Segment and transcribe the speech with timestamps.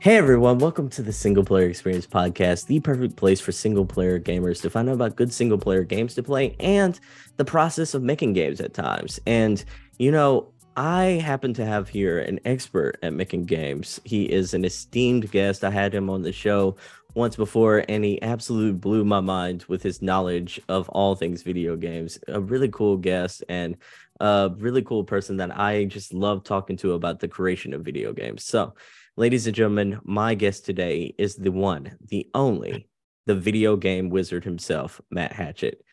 [0.00, 4.18] Hey everyone, welcome to the Single Player Experience Podcast, the perfect place for single player
[4.18, 6.98] gamers to find out about good single player games to play and
[7.36, 9.20] the process of making games at times.
[9.26, 9.62] And,
[9.98, 14.00] you know, I happen to have here an expert at making games.
[14.04, 15.64] He is an esteemed guest.
[15.64, 16.76] I had him on the show
[17.12, 21.76] once before, and he absolutely blew my mind with his knowledge of all things video
[21.76, 22.18] games.
[22.26, 23.76] A really cool guest and
[24.18, 28.14] a really cool person that I just love talking to about the creation of video
[28.14, 28.44] games.
[28.44, 28.72] So,
[29.16, 32.88] Ladies and gentlemen, my guest today is the one, the only,
[33.26, 35.84] the video game wizard himself, Matt Hackett.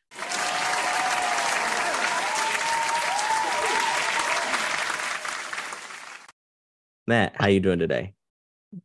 [7.07, 8.13] Matt, how are you doing today?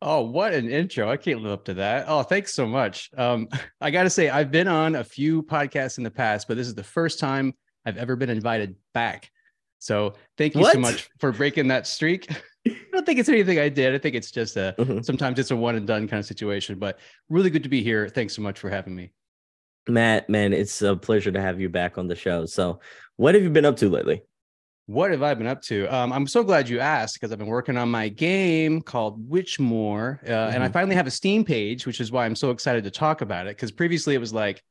[0.01, 1.11] Oh, what an intro.
[1.11, 2.05] I can't live up to that.
[2.07, 3.11] Oh, thanks so much.
[3.15, 3.47] Um,
[3.81, 6.67] I got to say, I've been on a few podcasts in the past, but this
[6.67, 7.53] is the first time
[7.85, 9.29] I've ever been invited back.
[9.83, 10.73] So thank you what?
[10.73, 12.31] so much for breaking that streak.
[12.67, 13.93] I don't think it's anything I did.
[13.93, 15.01] I think it's just a mm-hmm.
[15.01, 16.79] sometimes it's a one and done kind of situation.
[16.79, 18.07] But really good to be here.
[18.07, 19.11] Thanks so much for having me.
[19.89, 22.45] Matt, man, it's a pleasure to have you back on the show.
[22.45, 22.79] So,
[23.17, 24.21] what have you been up to lately?
[24.85, 25.85] What have I been up to?
[25.93, 30.23] Um, I'm so glad you asked because I've been working on my game called Witchmore,
[30.23, 30.55] uh, mm-hmm.
[30.55, 30.73] and I mm-hmm.
[30.73, 33.57] finally have a Steam page, which is why I'm so excited to talk about it.
[33.57, 34.63] Because previously it was like,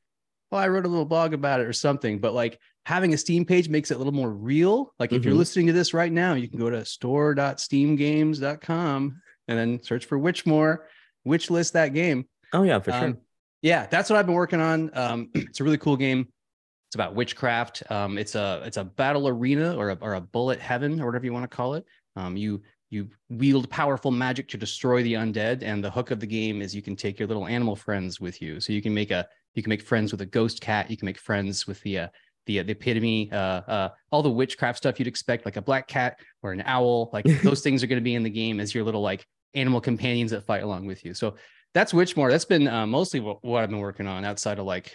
[0.50, 3.44] well, I wrote a little blog about it or something, but like having a Steam
[3.44, 4.94] page makes it a little more real.
[4.98, 5.16] Like mm-hmm.
[5.16, 5.38] if you're mm-hmm.
[5.38, 10.78] listening to this right now, you can go to store.steamgames.com and then search for Witchmore,
[11.22, 12.26] which list that game.
[12.52, 13.16] Oh yeah, for um, sure.
[13.62, 14.90] Yeah, that's what I've been working on.
[14.94, 16.28] Um, it's a really cool game.
[16.88, 17.90] It's about witchcraft.
[17.90, 21.24] Um, it's a it's a battle arena or a, or a bullet heaven or whatever
[21.24, 21.86] you want to call it.
[22.16, 22.60] Um, you
[22.90, 26.74] you wield powerful magic to destroy the undead, and the hook of the game is
[26.74, 28.60] you can take your little animal friends with you.
[28.60, 30.90] So you can make a you can make friends with a ghost cat.
[30.90, 32.08] You can make friends with the uh,
[32.46, 36.18] the the epitome, uh, uh, all the witchcraft stuff you'd expect, like a black cat
[36.42, 37.10] or an owl.
[37.12, 39.80] Like those things are going to be in the game as your little like animal
[39.80, 41.14] companions that fight along with you.
[41.14, 41.34] So
[41.74, 42.30] that's Witchmore.
[42.30, 44.94] That's been uh, mostly what, what I've been working on outside of like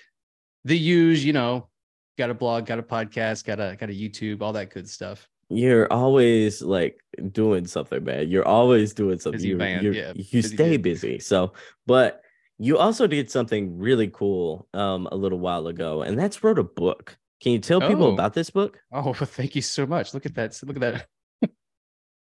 [0.66, 1.24] the use.
[1.24, 1.70] You know,
[2.18, 5.28] got a blog, got a podcast, got a got a YouTube, all that good stuff.
[5.50, 7.00] You're always like
[7.32, 8.30] doing something, man.
[8.30, 9.40] You're always doing something.
[9.40, 9.94] Busy you.
[9.94, 11.20] Yeah, you busy stay busy.
[11.20, 11.54] So,
[11.86, 12.22] but
[12.58, 16.64] you also did something really cool um a little while ago, and that's wrote a
[16.64, 17.18] book.
[17.42, 18.14] Can you tell people oh.
[18.14, 18.82] about this book?
[18.92, 20.14] Oh, thank you so much.
[20.14, 20.60] Look at that.
[20.64, 21.08] Look at
[21.42, 21.52] that.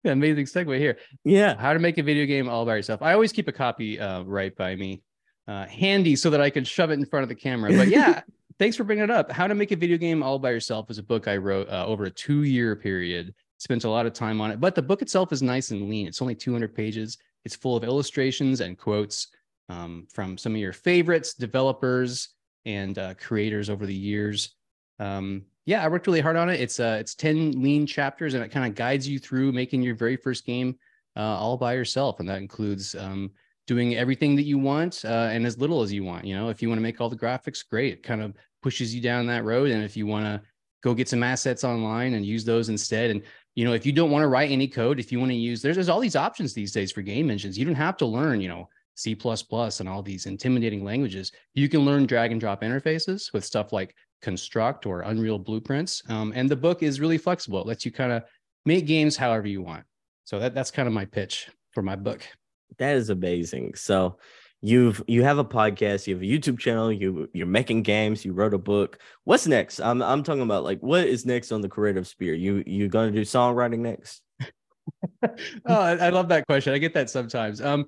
[0.11, 0.97] Amazing segue here.
[1.23, 1.55] Yeah.
[1.55, 3.01] How to make a video game all by yourself.
[3.01, 5.01] I always keep a copy uh, right by me,
[5.47, 7.71] uh, handy so that I can shove it in front of the camera.
[7.71, 8.21] But yeah,
[8.59, 9.31] thanks for bringing it up.
[9.31, 11.85] How to make a video game all by yourself is a book I wrote uh,
[11.85, 13.33] over a two year period.
[13.59, 16.07] Spent a lot of time on it, but the book itself is nice and lean.
[16.07, 17.17] It's only 200 pages.
[17.43, 19.29] It's full of illustrations and quotes
[19.67, 22.29] um, from some of your favorites, developers,
[22.65, 24.56] and uh, creators over the years
[24.99, 26.61] um, yeah, I worked really hard on it.
[26.61, 29.95] It's uh, it's ten lean chapters, and it kind of guides you through making your
[29.95, 30.77] very first game
[31.17, 33.31] uh, all by yourself, and that includes um,
[33.67, 36.25] doing everything that you want uh, and as little as you want.
[36.25, 37.93] You know, if you want to make all the graphics, great.
[37.93, 40.41] It kind of pushes you down that road, and if you want to
[40.83, 43.21] go get some assets online and use those instead, and
[43.55, 45.61] you know, if you don't want to write any code, if you want to use,
[45.61, 47.57] there's there's all these options these days for game engines.
[47.57, 48.69] You don't have to learn, you know.
[48.97, 51.31] C++ and all these intimidating languages.
[51.53, 56.33] You can learn drag and drop interfaces with stuff like construct or unreal blueprints um,
[56.35, 57.61] and the book is really flexible.
[57.61, 58.23] It lets you kind of
[58.65, 59.83] make games however you want.
[60.25, 62.21] So that, that's kind of my pitch for my book.
[62.79, 63.75] That is amazing.
[63.75, 64.17] So
[64.61, 68.33] you've you have a podcast you have a youtube channel you you're making games you
[68.33, 68.99] wrote a book.
[69.23, 69.79] What's next?
[69.79, 72.33] I'm, I'm talking about like what is next on the creative sphere?
[72.33, 74.21] You you gonna do songwriting next?
[75.65, 76.73] Oh I, I love that question.
[76.73, 77.61] I get that sometimes.
[77.61, 77.87] Um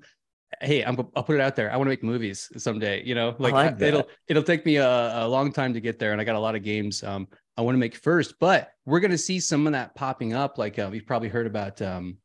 [0.60, 1.72] hey i'm i'll put it out there.
[1.72, 3.34] I want to make movies someday you know?
[3.38, 6.24] Like, like it'll it'll take me a, a, long time to get there and i
[6.24, 9.18] got a lot of games um i want to make first but we're going to
[9.18, 12.16] see some of that popping up like uh, we've probably heard about um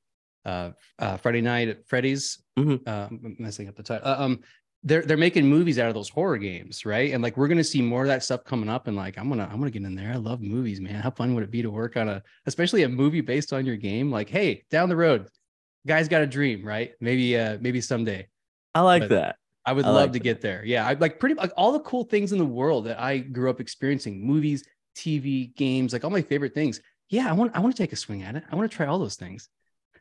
[0.46, 2.44] uh, uh friday night at freddy's.
[2.58, 2.88] Mm-hmm.
[2.88, 4.08] uh, I'm messing up the title.
[4.08, 4.40] Uh, um
[4.86, 7.12] they're they're making movies out of those horror games right?
[7.12, 9.28] And like we're going to see more of that stuff coming up and like i'm
[9.28, 10.14] gonna i'm gonna get in there.
[10.14, 10.96] I love movies man.
[10.96, 13.78] How fun would it be to work on a especially a movie based on your
[13.78, 14.12] game?
[14.12, 15.28] Like hey down the road
[15.86, 16.94] guy's got a dream, right?
[17.00, 18.28] Maybe uh maybe someday.
[18.74, 19.36] I like but that.
[19.66, 20.24] I would I love like to that.
[20.24, 20.64] get there.
[20.66, 23.50] Yeah, I like pretty like all the cool things in the world that I grew
[23.50, 24.64] up experiencing, movies,
[24.96, 26.82] TV, games, like all my favorite things.
[27.10, 28.44] Yeah, I want I want to take a swing at it.
[28.52, 29.50] I want to try all those things.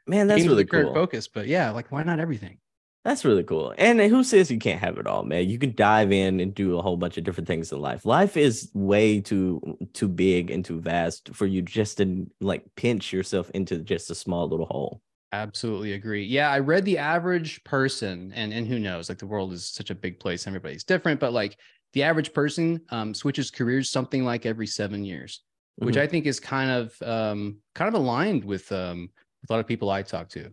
[0.07, 0.93] Man, that's Games really cool.
[0.93, 2.59] Focus, but yeah, like why not everything?
[3.05, 3.75] That's really cool.
[3.77, 5.49] And who says you can't have it all, man?
[5.49, 8.07] You can dive in and do a whole bunch of different things in life.
[8.07, 9.61] Life is way too
[9.93, 14.15] too big and too vast for you just to like pinch yourself into just a
[14.15, 15.03] small little hole.
[15.43, 16.25] Absolutely agree.
[16.25, 19.91] Yeah, I read the average person, and and who knows, like the world is such
[19.91, 21.59] a big place, everybody's different, but like
[21.93, 25.41] the average person um, switches careers something like every seven years,
[25.79, 25.87] mm-hmm.
[25.87, 29.11] which I think is kind of um, kind of aligned with um,
[29.43, 30.53] with a lot of people I talk to.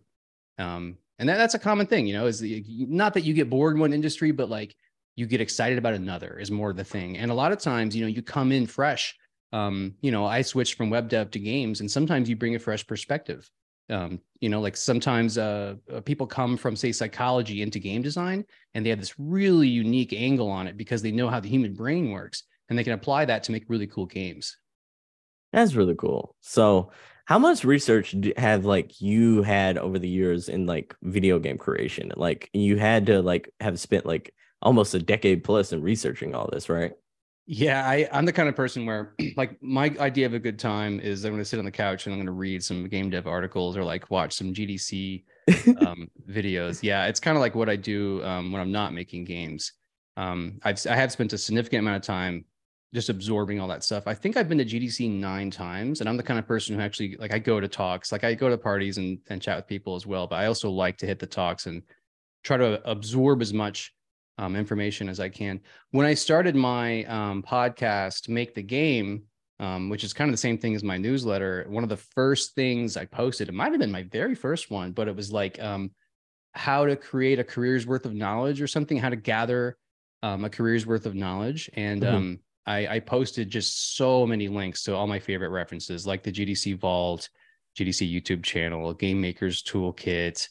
[0.58, 3.50] Um, and that, that's a common thing you know is the, not that you get
[3.50, 4.76] bored in one industry but like
[5.16, 8.02] you get excited about another is more the thing and a lot of times you
[8.02, 9.16] know you come in fresh
[9.54, 12.60] um, you know i switched from web dev to games and sometimes you bring a
[12.60, 13.50] fresh perspective
[13.92, 18.46] um, you know like sometimes uh, uh, people come from say psychology into game design
[18.74, 21.74] and they have this really unique angle on it because they know how the human
[21.74, 24.58] brain works and they can apply that to make really cool games.
[25.52, 26.36] That's really cool.
[26.40, 26.92] So
[27.26, 32.12] how much research have like you had over the years in like video game creation?
[32.16, 36.50] Like you had to like have spent like almost a decade plus in researching all
[36.52, 36.94] this right
[37.46, 41.00] yeah I, i'm the kind of person where like my idea of a good time
[41.00, 43.10] is i'm going to sit on the couch and i'm going to read some game
[43.10, 45.24] dev articles or like watch some gdc
[45.86, 49.26] um, videos yeah it's kind of like what i do um, when i'm not making
[49.26, 49.74] games
[50.18, 52.46] um, I've, i have spent a significant amount of time
[52.94, 54.06] just absorbing all that stuff.
[54.06, 56.82] I think I've been to GDC nine times, and I'm the kind of person who
[56.82, 59.68] actually like I go to talks, like I go to parties and and chat with
[59.68, 60.28] people as well.
[60.28, 61.82] But I also like to hit the talks and
[62.44, 63.94] try to absorb as much
[64.38, 65.60] um, information as I can.
[65.92, 69.24] When I started my um, podcast, Make the Game,
[69.60, 72.56] um, which is kind of the same thing as my newsletter, one of the first
[72.56, 75.62] things I posted, it might have been my very first one, but it was like
[75.62, 75.92] um,
[76.54, 79.78] how to create a career's worth of knowledge or something, how to gather
[80.24, 84.48] um, a career's worth of knowledge, and mm-hmm um, I, I posted just so many
[84.48, 87.30] links to all my favorite references, like the GDC Vault,
[87.78, 90.48] GDC YouTube channel, Game Makers Toolkit,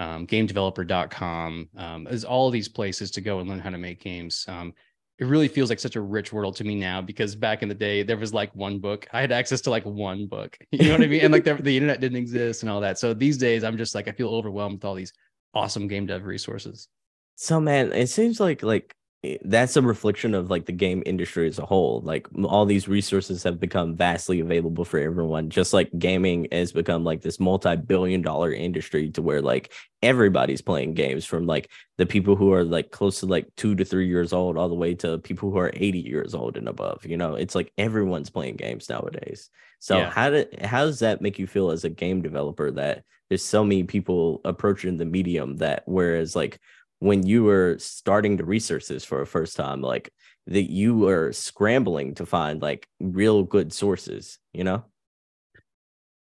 [0.00, 4.46] um, GameDeveloper.com, um, as all these places to go and learn how to make games.
[4.48, 4.72] Um,
[5.18, 7.74] it really feels like such a rich world to me now because back in the
[7.74, 9.06] day there was like one book.
[9.12, 10.56] I had access to like one book.
[10.70, 11.20] You know what I mean?
[11.20, 12.98] And like the, the internet didn't exist and all that.
[12.98, 15.12] So these days I'm just like I feel overwhelmed with all these
[15.52, 16.88] awesome game dev resources.
[17.36, 21.46] So man, it seems like like Eh, that's a reflection of like the game industry
[21.46, 22.00] as a whole.
[22.00, 27.04] Like all these resources have become vastly available for everyone just like gaming has become
[27.04, 29.72] like this multi-billion dollar industry to where like
[30.02, 33.84] everybody's playing games from like the people who are like close to like two to
[33.84, 37.04] three years old all the way to people who are 80 years old and above
[37.04, 37.34] you know?
[37.34, 39.50] It's like everyone's playing games nowadays.
[39.80, 40.10] So yeah.
[40.10, 43.64] how did how does that make you feel as a game developer that there's so
[43.64, 46.58] many people approaching the medium that whereas like
[47.00, 50.12] when you were starting to research this for a first time like
[50.46, 54.84] that you were scrambling to find like real good sources you know?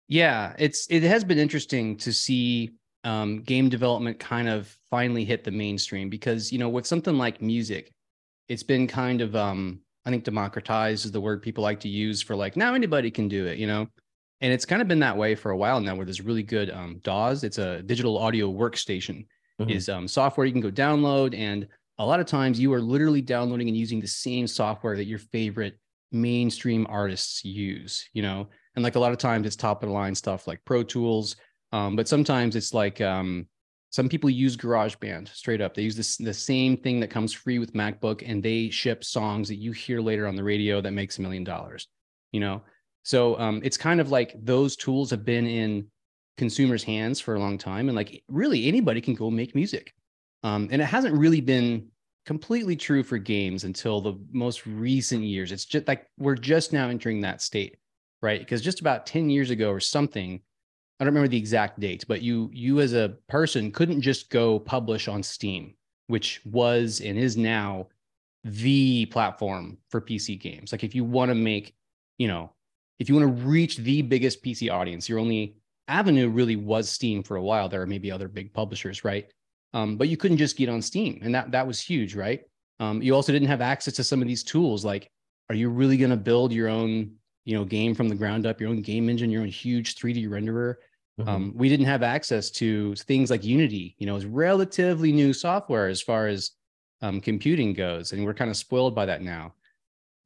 [0.08, 2.72] Yeah it's it has been interesting to see
[3.06, 7.42] um, game development kind of finally hit the mainstream because you know with something like
[7.42, 7.92] music
[8.50, 12.22] it's been kind of um i think democratized is the word people like to use
[12.22, 13.88] for like now anybody can do it you know?
[14.42, 16.70] And it's kind of been that way for a while now where there's really good
[16.70, 19.26] um, daws it's a digital audio workstation
[19.60, 19.70] mm-hmm.
[19.70, 21.38] is um, software you can go download.
[21.38, 21.68] And
[21.98, 25.20] a lot of times you are literally downloading and using the same software that your
[25.20, 25.78] favorite
[26.12, 28.48] mainstream artists use, you know?
[28.76, 31.36] And like a lot of times it's top of the line stuff like Pro Tools.
[31.72, 33.48] Um, but sometimes it's like um,
[33.92, 35.74] some people use GarageBand straight up.
[35.74, 39.48] They use this, the same thing that comes free with MacBook and they ship songs
[39.50, 41.88] that you hear later on the radio that makes a million dollars,
[42.32, 42.62] you know?
[43.04, 45.88] So um, it's kind of like those tools have been in
[46.40, 49.94] consumers' hands for a long time, and like really anybody can go make music.
[50.44, 51.88] Um, and it hasn't really been
[52.26, 55.52] completely true for games until the most recent years.
[55.52, 57.78] It's just like we're just now entering that state,
[58.22, 58.40] right?
[58.40, 60.40] Because just about 10 years ago or something,
[61.00, 64.60] I don't remember the exact date, but you you as a person couldn't just go
[64.60, 65.76] publish on Steam,
[66.08, 67.88] which was and is now
[68.44, 70.72] the platform for PC games.
[70.72, 71.76] Like if you want to make,
[72.18, 72.52] you know,
[73.00, 75.56] if you want to reach the biggest PC audience, you're only
[75.90, 77.68] avenue really was Steam for a while.
[77.68, 79.26] There are maybe other big publishers, right?
[79.74, 82.42] Um, but you couldn't just get on Steam, and that that was huge, right?
[82.80, 84.86] Um, you also didn't have access to some of these tools.
[84.86, 85.12] Like,
[85.50, 87.12] are you really going to build your own,
[87.44, 90.28] you know, game from the ground up, your own game engine, your own huge 3D
[90.28, 90.76] renderer?
[91.20, 91.30] Mm-hmm.
[91.30, 93.96] Um, we didn't have access to things like Unity.
[93.98, 96.52] You know, it's relatively new software as far as
[97.02, 99.54] um, computing goes, and we're kind of spoiled by that now.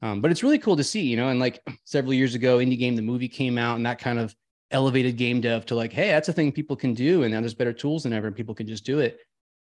[0.02, 2.78] Um, but it's really cool to see, you know, and like several years ago, Indie
[2.78, 4.36] Game the movie came out, and that kind of
[4.74, 7.54] elevated game dev to like, hey, that's a thing people can do, and now there's
[7.54, 9.20] better tools than ever, and people can just do it.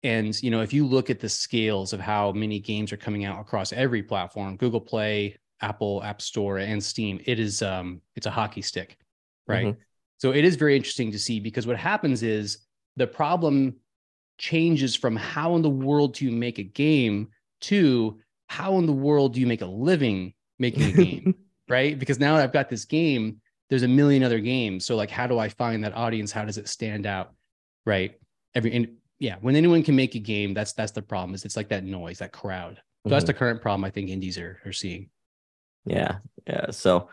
[0.02, 3.24] And you know, if you look at the scales of how many games are coming
[3.24, 8.26] out across every platform, Google Play, Apple App Store, and Steam, it is um, it's
[8.26, 8.96] a hockey stick,
[9.46, 9.66] right?
[9.66, 9.80] Mm-hmm.
[10.18, 12.58] So it is very interesting to see because what happens is
[12.96, 13.76] the problem
[14.38, 17.28] changes from how in the world do you make a game
[17.62, 21.34] to how in the world do you make a living making a game,
[21.68, 21.98] right?
[21.98, 23.40] Because now I've got this game
[23.70, 24.84] there's a million other games.
[24.84, 26.32] So like, how do I find that audience?
[26.32, 27.32] How does it stand out?
[27.86, 28.16] Right.
[28.54, 31.56] Every, and yeah, when anyone can make a game, that's, that's the problem is it's
[31.56, 32.76] like that noise, that crowd.
[32.76, 33.10] So mm-hmm.
[33.10, 35.08] that's the current problem I think indies are, are seeing.
[35.86, 36.16] Yeah.
[36.46, 36.70] Yeah.
[36.70, 37.08] So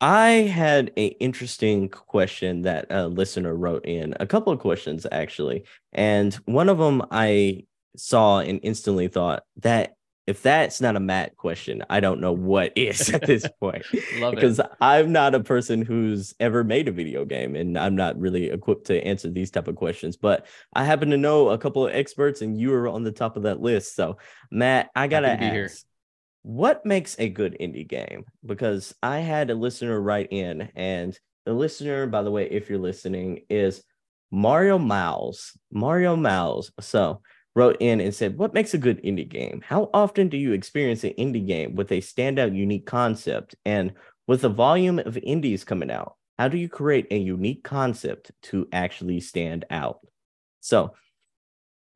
[0.00, 5.64] I had an interesting question that a listener wrote in, a couple of questions actually.
[5.92, 7.64] And one of them I
[7.96, 12.72] saw and instantly thought that if that's not a Matt question, I don't know what
[12.76, 13.84] is at this point.
[14.18, 14.60] Love because.
[14.80, 18.86] I'm not a person who's ever made a video game and I'm not really equipped
[18.86, 20.16] to answer these type of questions.
[20.16, 23.36] But I happen to know a couple of experts and you were on the top
[23.36, 23.94] of that list.
[23.94, 24.18] So
[24.50, 25.84] Matt, I gotta to ask.
[26.42, 28.24] What makes a good indie game?
[28.44, 32.78] Because I had a listener write in, and the listener, by the way, if you're
[32.78, 33.82] listening, is
[34.30, 35.58] Mario Miles.
[35.70, 36.72] Mario Miles.
[36.80, 37.20] So
[37.54, 39.62] wrote in and said, What makes a good indie game?
[39.64, 43.54] How often do you experience an indie game with a standout, unique concept?
[43.64, 43.94] And
[44.26, 48.68] with the volume of indies coming out, how do you create a unique concept to
[48.72, 50.00] actually stand out?
[50.60, 50.94] So,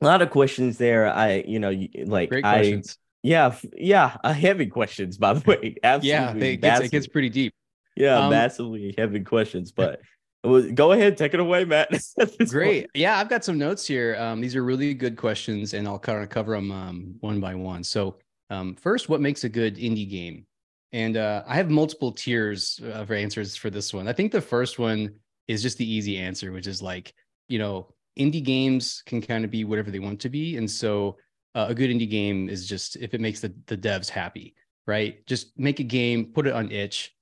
[0.00, 1.12] a lot of questions there.
[1.12, 1.72] I, you know,
[2.04, 2.98] like Great I, questions.
[3.22, 5.76] yeah, yeah, uh, heavy questions, by the way.
[5.82, 7.54] Absolutely, yeah, they, it, gets, it gets pretty deep.
[7.96, 9.72] yeah, um, massively heavy questions.
[9.72, 10.00] But
[10.44, 11.92] go ahead, take it away, Matt.
[11.94, 12.50] at this point.
[12.50, 12.90] Great.
[12.94, 14.16] Yeah, I've got some notes here.
[14.18, 17.54] Um, these are really good questions, and I'll kind of cover them um, one by
[17.54, 17.82] one.
[17.82, 18.16] So,
[18.50, 20.46] um, first, what makes a good indie game?
[20.92, 24.06] And uh, I have multiple tiers of answers for this one.
[24.06, 25.14] I think the first one
[25.48, 27.14] is just the easy answer, which is like,
[27.48, 31.16] you know, indie games can kind of be whatever they want to be, and so
[31.54, 34.54] uh, a good indie game is just if it makes the the devs happy,
[34.86, 35.26] right?
[35.26, 37.14] Just make a game, put it on itch.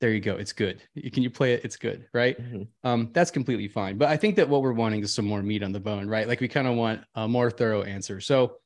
[0.00, 0.36] There you go.
[0.36, 0.82] It's good.
[1.12, 1.64] Can you play it?
[1.64, 2.38] It's good, right?
[2.38, 2.68] Mhm.
[2.84, 3.96] um, that's completely fine.
[3.96, 6.28] But I think that what we're wanting is some more meat on the bone, right?
[6.28, 8.20] Like we kind of want a more thorough answer.
[8.20, 8.58] So,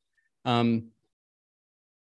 [0.44, 0.88] um,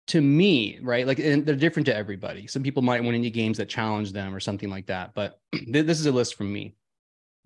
[0.08, 2.46] to me, right, like and they're different to everybody.
[2.46, 5.14] Some people might want indie games that challenge them or something like that.
[5.14, 6.74] But th- this is a list from me.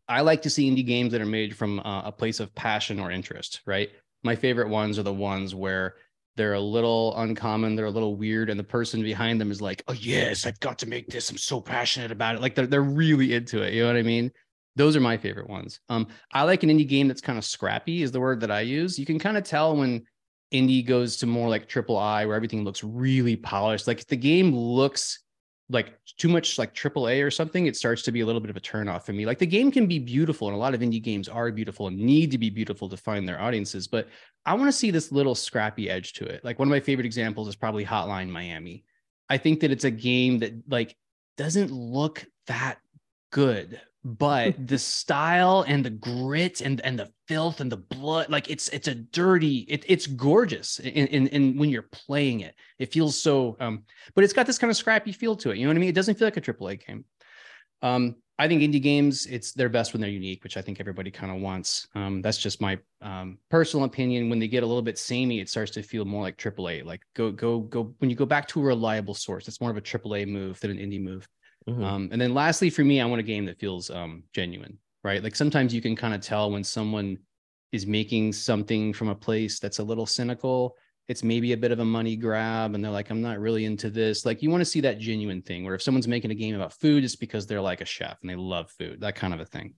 [0.08, 2.98] I like to see indie games that are made from uh, a place of passion
[2.98, 3.90] or interest, right?
[4.24, 5.94] My favorite ones are the ones where
[6.38, 9.82] they're a little uncommon, they're a little weird, and the person behind them is like,
[9.88, 11.28] "Oh yes, I've got to make this.
[11.28, 13.74] I'm so passionate about it." Like they're they're really into it.
[13.74, 14.30] You know what I mean?
[14.76, 15.80] Those are my favorite ones.
[15.88, 18.60] Um, I like an indie game that's kind of scrappy, is the word that I
[18.60, 18.98] use.
[18.98, 20.06] You can kind of tell when
[20.54, 23.88] indie goes to more like triple I, where everything looks really polished.
[23.88, 25.18] Like the game looks
[25.70, 28.50] like too much like triple A or something, it starts to be a little bit
[28.50, 29.26] of a turnoff for me.
[29.26, 31.98] Like the game can be beautiful, and a lot of indie games are beautiful and
[31.98, 33.86] need to be beautiful to find their audiences.
[33.86, 34.08] But
[34.46, 36.44] I want to see this little scrappy edge to it.
[36.44, 38.84] Like one of my favorite examples is probably Hotline Miami.
[39.28, 40.96] I think that it's a game that like
[41.36, 42.78] doesn't look that
[43.30, 48.50] good, but the style and the grit and and the filth and the blood, like
[48.50, 50.78] it's it's a dirty, it, it's gorgeous.
[50.80, 53.56] In, in in when you're playing it, it feels so.
[53.60, 55.58] Um, but it's got this kind of scrappy feel to it.
[55.58, 55.90] You know what I mean?
[55.90, 57.04] It doesn't feel like a AAA game.
[57.82, 61.10] Um, I think indie games, it's their best when they're unique, which I think everybody
[61.10, 61.88] kind of wants.
[61.96, 64.30] Um, that's just my um, personal opinion.
[64.30, 66.84] When they get a little bit samey, it starts to feel more like AAA.
[66.84, 67.94] Like go, go, go.
[67.98, 70.70] When you go back to a reliable source, it's more of a AAA move than
[70.70, 71.28] an indie move.
[71.68, 71.84] Mhm.
[71.84, 75.22] Um, and then lastly, for me, I want a game that feels um, genuine, right?
[75.22, 77.18] Like sometimes you can kind of tell when someone
[77.72, 80.76] is making something from a place that's a little cynical.
[81.08, 83.90] It's maybe a bit of a money grab, and they're like, "I'm not really into
[83.90, 86.54] this." Like you want to see that genuine thing, where if someone's making a game
[86.54, 89.40] about food, it's because they're like a chef and they love food, that kind of
[89.40, 89.74] a thing.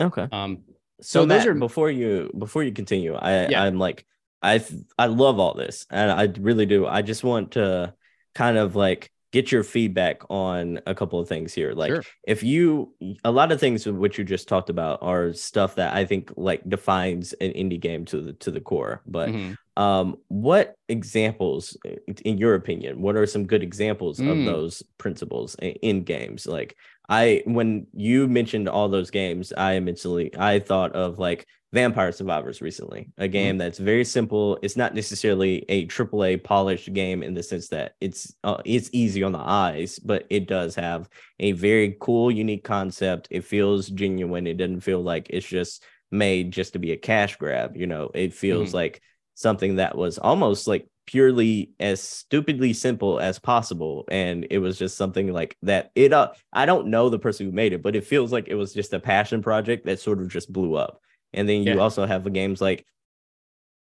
[0.00, 0.28] Okay.
[0.30, 0.62] Um,
[1.00, 3.62] So, So those Matt, are- before you before you continue, I Yeah.
[3.62, 4.04] I'm like
[4.42, 4.64] I
[4.98, 6.86] I love all this, and I really do.
[6.86, 7.94] I just want to
[8.34, 11.72] kind of like get your feedback on a couple of things here.
[11.72, 12.02] Like Sure.
[12.26, 12.94] if you
[13.24, 16.66] a lot of things which you just talked about are stuff that I think like
[16.68, 19.02] defines an indie game to the to the core.
[19.06, 19.56] But mhm.
[19.76, 21.76] um, what examples,
[22.24, 24.46] in your opinion, what are some good examples of Mm.
[24.46, 26.46] those principles i- in games?
[26.46, 26.74] Like
[27.08, 32.60] I, when you mentioned all those games, I instantly I thought of like Vampire Survivors
[32.62, 34.58] recently, a game that's very simple.
[34.62, 39.22] It's not necessarily a AAA polished game in the sense that it's uh, it's easy
[39.22, 41.08] on the eyes, but it does have
[41.40, 43.28] a very cool, unique concept.
[43.30, 44.46] It feels genuine.
[44.46, 47.76] It doesn't feel like it's just made just to be a cash grab.
[47.76, 48.74] You know, it feels Mhm.
[48.74, 49.02] like
[49.34, 54.94] something that was almost like purely as stupidly simple as possible and it was just
[54.98, 58.04] something like that it uh, i don't know the person who made it but it
[58.04, 61.00] feels like it was just a passion project that sort of just blew up
[61.32, 61.80] and then you Yeah.
[61.80, 62.84] also have the games like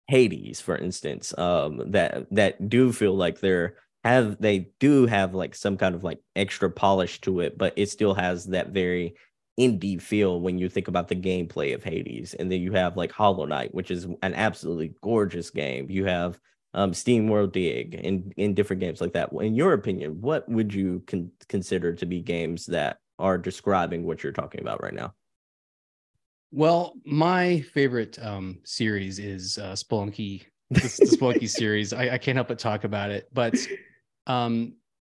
[0.08, 5.56] hades for instance um that that do feel like they're have they do have like
[5.56, 9.16] some kind of like extra polish to it but it still has that very
[9.60, 12.34] indie feel when you think about the gameplay of Hades.
[12.34, 15.90] And then you have like Hollow Knight, which is an absolutely gorgeous game.
[15.90, 16.38] You have
[16.76, 19.32] um, Steam World Dig and in different games like that.
[19.32, 24.22] In your opinion, what would you con- consider to be games that are describing what
[24.22, 25.14] you're talking about right now?
[26.52, 31.94] Well, my favorite um, series is uh, Spelunky, the, the Spelunky series.
[31.94, 33.56] I, I can't help but talk about it, but
[34.28, 34.74] um,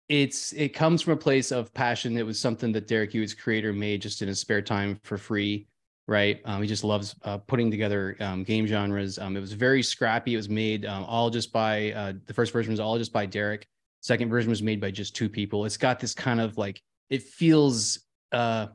[0.09, 2.17] it's it comes from a place of passion.
[2.17, 5.19] It was something that Derek Yu its creator made just in his spare time for
[5.19, 5.68] free,
[6.09, 6.41] right?
[6.47, 9.19] Um, he just loves uh, putting together um, game genres.
[9.19, 10.35] Um, it was very scrappy.
[10.35, 13.27] It was made um, all just by uh, the first version was all just by
[13.27, 13.69] Derek.
[14.01, 15.65] Second version was made by just two people.
[15.67, 18.01] It's got this kind of like it feels
[18.33, 18.69] uh,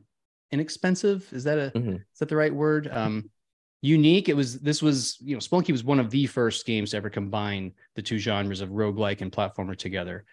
[0.52, 1.28] inexpensive.
[1.32, 1.96] Is that a Mhm.
[1.96, 2.88] is that the right word?
[2.90, 3.28] Um,
[3.82, 4.28] unique.
[4.28, 7.10] It was this was you know Spelunky was one of the first games to ever
[7.10, 10.24] combine the two genres of roguelike and platformer together.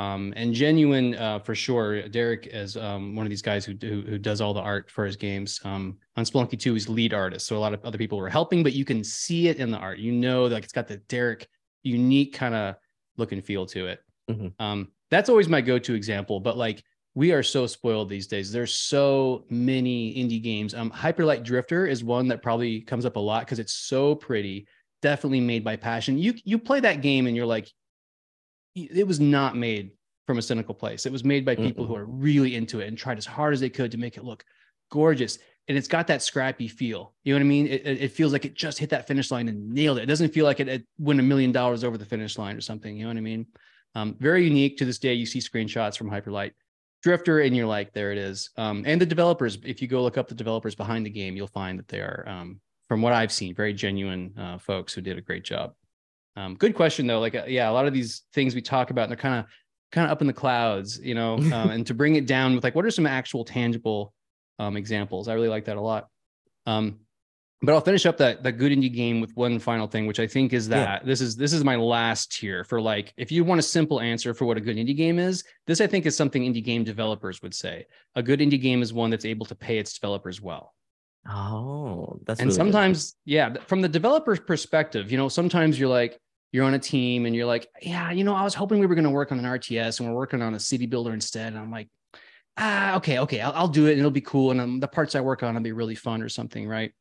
[0.00, 2.08] Um, and genuine uh, for sure.
[2.08, 5.04] Derek is um, one of these guys who, who who does all the art for
[5.04, 5.60] his games.
[5.62, 8.62] Um, on Spelunky 2, he's lead artist, so a lot of other people were helping,
[8.62, 9.98] but you can see it in the art.
[9.98, 11.46] You know, like it's got the Derek
[11.82, 12.76] unique kind of
[13.18, 14.00] look and feel to it.
[14.30, 14.52] Mhm.
[14.58, 16.40] Um, that's always my go-to example.
[16.40, 16.82] But like
[17.14, 18.50] we are so spoiled these days.
[18.50, 20.72] There's so many indie games.
[20.74, 24.66] Um, Hyperlight Drifter is one that probably comes up a lot because it's so pretty.
[25.02, 26.16] Definitely made by passion.
[26.16, 27.70] You you play that game and you're like,
[28.74, 29.92] it was not made
[30.26, 31.06] from a cynical place.
[31.06, 33.60] It was made by people who are really into it and tried as hard as
[33.60, 34.44] they could to make it look
[34.90, 35.38] gorgeous.
[35.68, 37.14] And it's got that scrappy feel.
[37.24, 37.66] You know what I mean?
[37.66, 40.02] It, it it feels like it just hit that finish line and nailed it.
[40.02, 42.60] It doesn't feel like it, it went a million dollars over the finish line or
[42.60, 42.96] something.
[42.96, 43.46] You know what I mean?
[43.94, 45.14] Um, very unique to this day.
[45.14, 46.52] You see screenshots from Hyperlight
[47.02, 48.50] Drifter, and you're like, there it is.
[48.56, 51.46] Um, and the developers, if you go look up the developers behind the game, you'll
[51.48, 55.18] find that they are, um, from what I've seen, very genuine uh, folks who did
[55.18, 55.74] a great job.
[56.36, 57.20] Um, good question though.
[57.20, 59.46] Like, uh, yeah, a lot of these things we talk about, they're kind of
[59.92, 61.34] kind of up in the clouds, you know.
[61.52, 64.12] Um, and to bring it down with like, what are some actual tangible
[64.58, 65.28] um, examples?
[65.28, 66.08] I really like that a lot.
[66.66, 67.00] Um,
[67.62, 70.26] but I'll finish up that that good indie game with one final thing, which I
[70.26, 73.58] think is that this is this is my last tier for like if you want
[73.58, 76.42] a simple answer for what a good indie game is, this I think is something
[76.42, 77.86] indie game developers would say.
[78.14, 80.72] A good indie game is one that's able to pay its developers well
[81.28, 82.72] Oh, that's and really good.
[82.72, 86.18] sometimes yeah from the developer's perspective you know sometimes you're like
[86.52, 88.94] you're on a team and you're like yeah you know i was hoping we were
[88.94, 91.48] going to work on an rts and we're working on a city builder instead.
[91.48, 91.88] And i'm like
[92.56, 95.14] ah okay okay i'll, I'll do it and it'll be cool and um, the parts
[95.14, 96.92] i work on will be really fun or something right?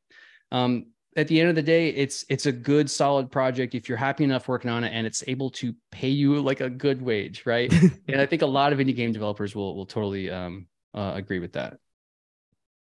[0.52, 3.98] Um at the end of the day it's it's a good solid project if you're
[3.98, 7.46] happy enough working on it and it's able to pay you like a good wage
[7.46, 7.74] right?
[8.08, 11.40] And i think a lot of indie game developers will will totally um uh, agree
[11.40, 11.78] with that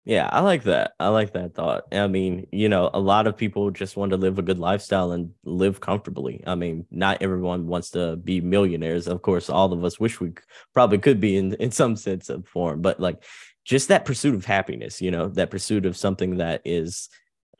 [0.08, 0.94] Yeah, I like that.
[0.98, 1.84] I like that thought.
[1.92, 5.12] I mean, you know, a lot of people just want to live a good lifestyle
[5.12, 6.42] and live comfortably.
[6.46, 9.06] I mean, not everyone wants to be millionaires.
[9.06, 10.32] Of course, all of us wish we
[10.72, 13.22] probably could be in in some sense of form, but like
[13.66, 17.10] just that pursuit of happiness, you know, that pursuit of something that is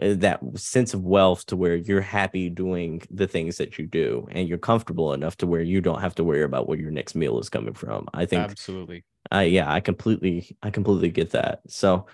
[0.01, 4.27] uh, that sense of wealth to where you're happy doing the things that you do
[4.31, 7.15] and you're comfortable enough to where you don't have to worry about where your next
[7.15, 8.09] meal is coming from.
[8.15, 11.61] I think absolutely uh, yeah, I completely, I completely get that.
[11.69, 12.07] So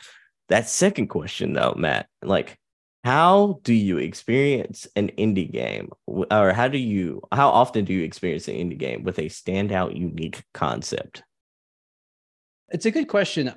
[0.48, 2.58] that second question though, Matt, like,
[3.04, 8.02] how do you experience an indie game, or how do you, how often do you
[8.02, 11.22] experience an indie game with a standout, unique concept?
[12.70, 13.52] It's a good question.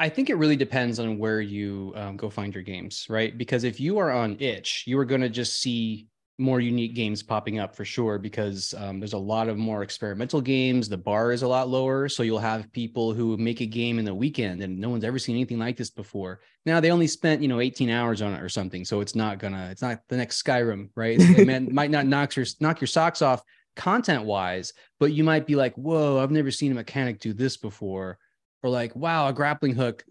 [0.00, 3.38] I think it really depends on where you um, go find your games, right?
[3.38, 7.22] Because if you are on itch, you are going to just see more unique games
[7.22, 10.88] popping up for sure because um, there's a lot of more experimental games.
[10.88, 12.08] The bar is a lot lower.
[12.08, 15.18] So you'll have people who make a game in the weekend and no one's ever
[15.18, 16.40] seen anything like this before.
[16.66, 18.84] Now they only spent, you know, 18 hours on it or something.
[18.84, 21.20] So it's not gonna, it's not the next Skyrim, right?
[21.20, 23.42] It man- might not knock your, knock your socks off
[23.76, 27.56] content wise, but you might be like, whoa, I've never seen a mechanic do this
[27.56, 28.18] before.
[28.64, 30.04] Or like, wow, a grappling hook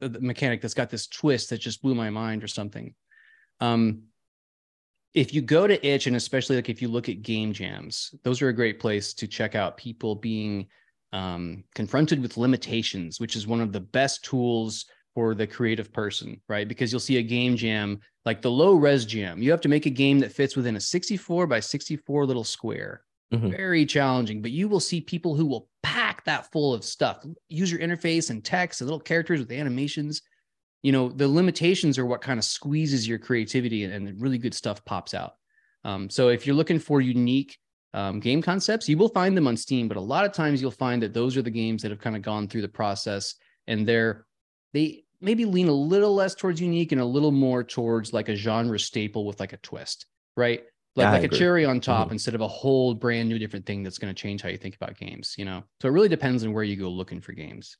[0.00, 2.94] mechanic that's got this twist that just blew my mind or something.
[3.60, 4.04] Um,
[5.18, 8.40] if you go to itch and especially like if you look at game jams those
[8.40, 10.66] are a great place to check out people being
[11.12, 16.40] um, confronted with limitations which is one of the best tools for the creative person
[16.48, 16.68] right?
[16.68, 19.42] Because you'll see a game jam like the low res jam.
[19.42, 23.02] You have to make a game that fits within a 64 by 64 little square.
[23.32, 23.50] Mhm.
[23.50, 27.26] very challenging but you will see people who will pack that full of stuff.
[27.48, 30.22] User interface and text and little characters with animations
[30.82, 34.54] you know the limitations are what kind of squeezes your creativity and, and really good
[34.54, 35.34] stuff pops out.
[35.84, 37.58] Um, so if you're looking for unique
[37.94, 40.70] um, game concepts you will find them on steam but a lot of times you'll
[40.70, 43.34] find that those are the games that have kind of gone through the process
[43.66, 44.26] and they're
[44.74, 48.36] they maybe lean a little less towards unique and a little more towards like a
[48.36, 50.64] genre staple with like a twist right?
[50.94, 52.12] Like, like a cherry on top Mhm.
[52.12, 54.76] instead of a whole brand new different thing that's going to change how you think
[54.76, 55.64] about games you know?
[55.80, 57.76] So it really depends on where you go looking for games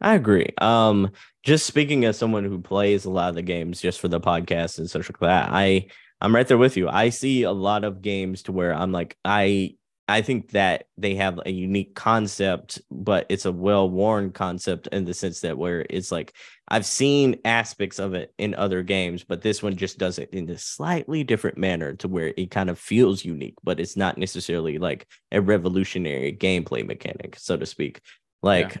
[0.00, 0.48] I agree.
[0.58, 1.10] Um,
[1.42, 4.78] just speaking as someone who plays a lot of the games just for the podcast
[4.78, 5.86] and social that, I
[6.20, 6.88] I'm right there with you.
[6.88, 9.76] I see a lot of games to where I'm like, I
[10.08, 15.14] I think that they have a unique concept, but it's a well-worn concept in the
[15.14, 16.34] sense that where it's like
[16.66, 20.50] I've seen aspects of it in other games, but this one just does it in
[20.50, 24.78] a slightly different manner to where it kind of feels unique, but it's not necessarily
[24.78, 28.00] like a revolutionary gameplay mechanic, so to speak.
[28.42, 28.80] Like yeah.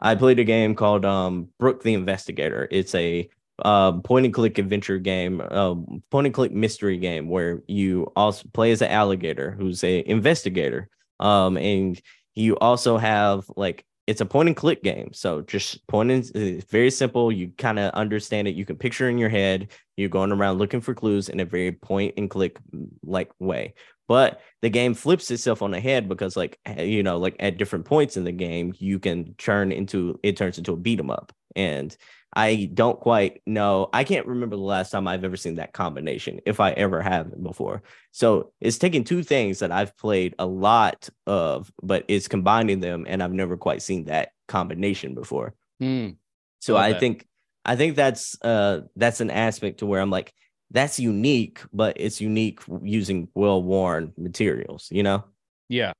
[0.00, 2.68] I played a game called um Brok the Investigator.
[2.70, 3.28] It's a
[3.64, 5.74] uh, point and click adventure game, uh,
[6.10, 10.88] point and click mystery game where you also play as an alligator who's a investigator.
[11.18, 12.00] Um, and
[12.34, 15.12] you also have like it's a point and click game.
[15.12, 17.30] So just point and it's very simple.
[17.30, 18.56] You kind of understand it.
[18.56, 19.68] You can picture in your head.
[19.96, 22.58] You're going around looking for clues in a very point and click
[23.04, 23.74] like way.
[24.10, 27.84] But the game flips itself on the head because, like, you know, like at different
[27.84, 31.32] points in the game, you can turn into it turns into a beat 'em up.
[31.54, 31.96] And
[32.34, 33.88] I don't quite know.
[33.92, 37.40] I can't remember the last time I've ever seen that combination, if I ever have
[37.40, 37.84] before.
[38.10, 43.06] So it's taking two things that I've played a lot of, but it's combining them,
[43.08, 45.54] and I've never quite seen that combination before.
[45.80, 46.16] Mm,
[46.60, 47.28] so I think
[47.64, 50.32] I think that's uh that's an aspect to where I'm like,
[50.70, 55.24] that's unique, but it's unique using well-worn materials, you know?
[55.68, 55.92] Yeah.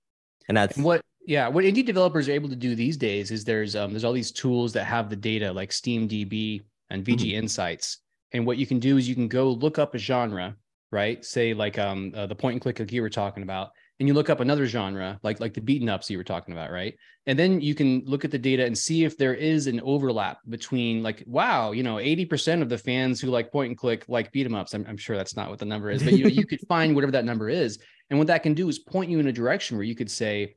[0.48, 3.44] And that's and what yeah, what indie developers are able to do these days is
[3.44, 7.38] there's um there's all these tools that have the data like SteamDB and VG mm-hmm.
[7.38, 7.98] Insights.
[8.32, 10.56] And what you can do is you can go look up a genre,
[10.90, 11.24] right?
[11.24, 14.14] Say like um uh, the point and click like you were talking about, and you
[14.14, 16.96] look up another genre like like the beat 'em ups you were talking about, right?
[17.26, 20.38] And then you can look at the data and see if there is an overlap
[20.48, 24.32] between like wow, you know, 80% of the fans who like point and click like
[24.32, 24.72] beat 'em ups.
[24.72, 27.12] I'm, I'm sure that's not what the number is, but you you could find whatever
[27.12, 27.78] that number is.
[28.08, 30.56] And what that can do is point you in a direction where you could say,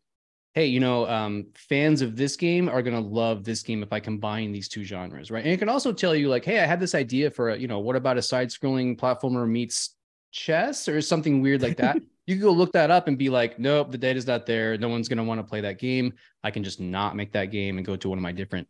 [0.53, 3.91] hey, you know, um, fans of this game are going to love this game if
[3.91, 5.43] I combine these two genres, right?
[5.43, 7.67] And it can also tell you, like, hey, I had this idea for a, you
[7.67, 9.95] know, what about a side scrolling platformer meets
[10.31, 11.97] chess or something weird like that?
[12.25, 14.77] you can go look that up and be like, nope, the data's not there.
[14.77, 16.13] No one's going to want to play that game.
[16.43, 18.67] I can just not make that game and go to one of my different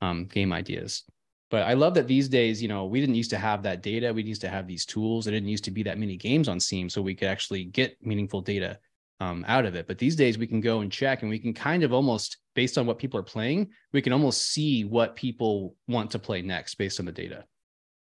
[0.00, 1.04] um, game ideas.
[1.50, 4.12] But I love that these days, you know, we didn't used to have that data.
[4.12, 5.26] We used to have these tools.
[5.26, 7.96] It didn't used to be that many games on Steam, so we could actually get
[8.04, 8.78] meaningful data
[9.20, 9.86] um, out of it.
[9.86, 12.78] But these days we can go and check and we can kind of almost based
[12.78, 16.76] on what people are playing, we can almost see what people want to play next
[16.76, 17.44] based on the data.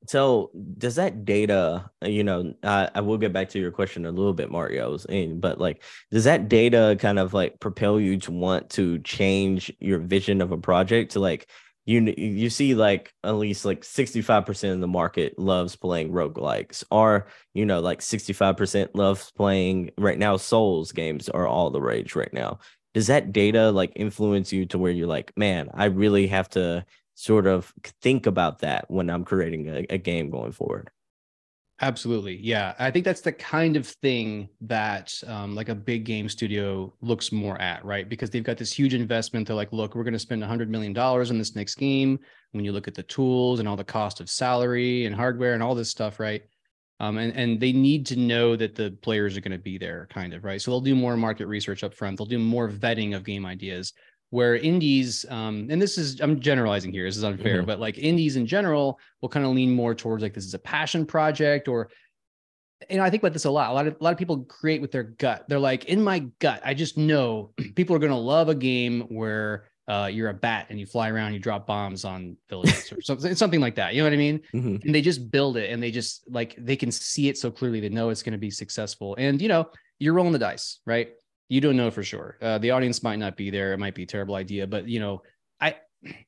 [0.07, 4.11] So does that data, you know, uh, I will get back to your question a
[4.11, 8.31] little bit, Mario's, and, but like, does that data kind of like propel you to
[8.31, 11.49] want to change your vision of a project to like,
[11.85, 17.27] you you see like at least like 65% of the market loves playing roguelikes or
[17.53, 22.31] you know like 65% loves playing right now souls games are all the rage right
[22.31, 22.59] now.
[22.93, 26.85] Does that data like influence you to where you're like man i really have to
[27.15, 30.89] sort of think about that when i'm creating a, a game going forward
[31.81, 32.37] Absolutely.
[32.37, 32.75] Yeah.
[32.79, 37.31] I think that's the kind of thing that um, like a big game studio looks
[37.31, 38.07] more at, right?
[38.07, 39.47] Because they've got this huge investment.
[39.47, 42.19] They're like, look, we're going to spend $100 million on this next game.
[42.51, 45.63] When you look at the tools and all the cost of salary and hardware and
[45.63, 46.43] all this stuff, right?
[46.99, 50.07] Um, and, and they need to know that the players are going to be there,
[50.09, 50.61] kind of, right?
[50.61, 52.17] So they'll do more market research up front.
[52.17, 53.91] They'll do more vetting of game ideas
[54.33, 57.67] where indies um, and this is i'm generalizing here this is unfair mm-hmm.
[57.67, 60.59] but like indies in general will kind of lean more towards like this is a
[60.59, 61.87] passion project or
[62.89, 63.69] you know i think about this a lot.
[63.69, 65.45] A lot of a lot of people create with their gut.
[65.47, 69.01] They're like in my gut i just know people are going to love a game
[69.01, 73.01] where uh, you're a bat and you fly around you drop bombs on villages or
[73.03, 73.93] something something like that.
[73.93, 74.41] You know what i mean?
[74.51, 74.77] Mm-hmm.
[74.83, 77.79] and they just build it and they just like they can see it so clearly.
[77.79, 79.15] They know it's going to be successful.
[79.19, 79.69] And you know
[79.99, 81.11] you're rolling the dice right
[81.53, 82.35] you don't know for sure.
[82.41, 83.73] Uh, the audience might not be there.
[83.73, 85.21] It might be a terrible idea, but you know,
[85.61, 85.75] I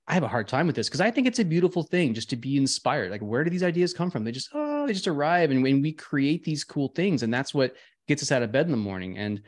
[0.08, 2.30] I have a hard time with this because I think it's a beautiful thing just
[2.30, 3.10] to be inspired.
[3.10, 4.24] Like, where do these ideas come from?
[4.24, 7.56] They just oh, they just arrive, and when we create these cool things, and that's
[7.56, 7.74] what
[8.08, 9.18] gets us out of bed in the morning.
[9.18, 9.42] And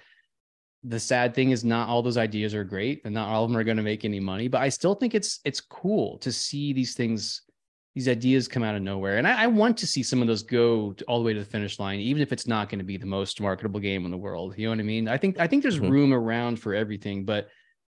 [0.84, 3.58] the sad thing is, not all those ideas are great, and not all of them
[3.58, 4.48] are going to make any money.
[4.48, 7.44] But I still think it's it's cool to see these things
[7.98, 9.18] these ideas come out of nowhere.
[9.18, 11.40] And I, I, want to see some of those go to, all the way to
[11.40, 14.12] the finish line, even if it's not going to be the most marketable game in
[14.12, 14.54] the world.
[14.56, 15.08] You know what I mean?
[15.08, 15.90] I think I think there's mm-hmm.
[15.90, 17.26] room around for everything.
[17.26, 17.48] But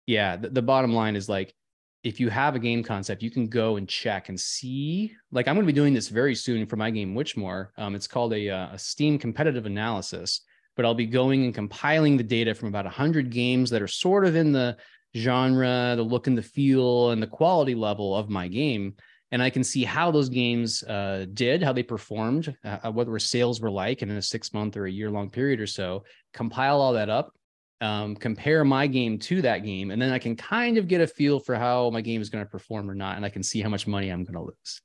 [0.06, 1.54] yeah, the, the, bottom line is like
[2.02, 5.14] if you have a game concept, you can go and check and see.
[5.32, 7.68] Like I'm going to be doing this very soon for my game Witchmore.
[7.78, 10.42] Um, it's called a, uh, a Steam competitive analysis.
[10.76, 14.26] But I'll be going and compiling the data from about 100 games that are sort
[14.26, 14.76] of in the
[15.16, 18.96] genre, the look and the feel, and the quality level of my game
[19.32, 23.06] and I can see how those games uh, did, how they performed, uh, uh what
[23.06, 26.04] their sales were like in a six month or a year long period or so.
[26.32, 27.32] Compile all that up,
[27.80, 31.06] um, compare my game to that game, and then I can kind of get a
[31.06, 33.60] feel for how my game is going to perform or not, and I can see
[33.60, 34.80] how much money I'm going to lose.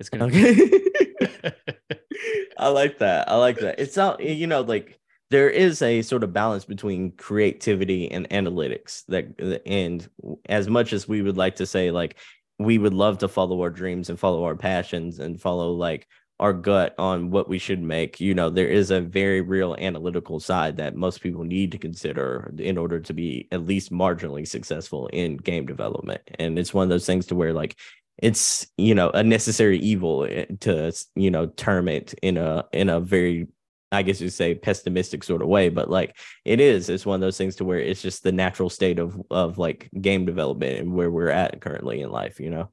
[0.00, 0.38] It's going to.
[0.38, 0.78] Okay.
[2.58, 3.28] I like that.
[3.28, 3.78] I like that.
[3.78, 4.98] It's not you know like
[5.30, 10.08] there is a sort of balance between creativity and analytics that and
[10.46, 12.18] as much as we would like to say like
[12.64, 16.06] we would love to follow our dreams and follow our passions and follow like
[16.40, 18.20] our gut on what we should make.
[18.20, 22.52] You know there is a very real analytical side that most people need to consider
[22.58, 26.22] in order to be at least marginally successful in game development.
[26.38, 27.78] And it's one of those things to where like
[28.18, 32.88] it's you know a necessary evil eh, to you know term it in a in
[32.88, 33.46] a very
[33.92, 37.20] I guess you say pessimistic sort of way, but like it is, it's one of
[37.20, 40.94] those things to where it's just the natural state of of like game development and
[40.94, 42.70] where we're at currently in life, you know?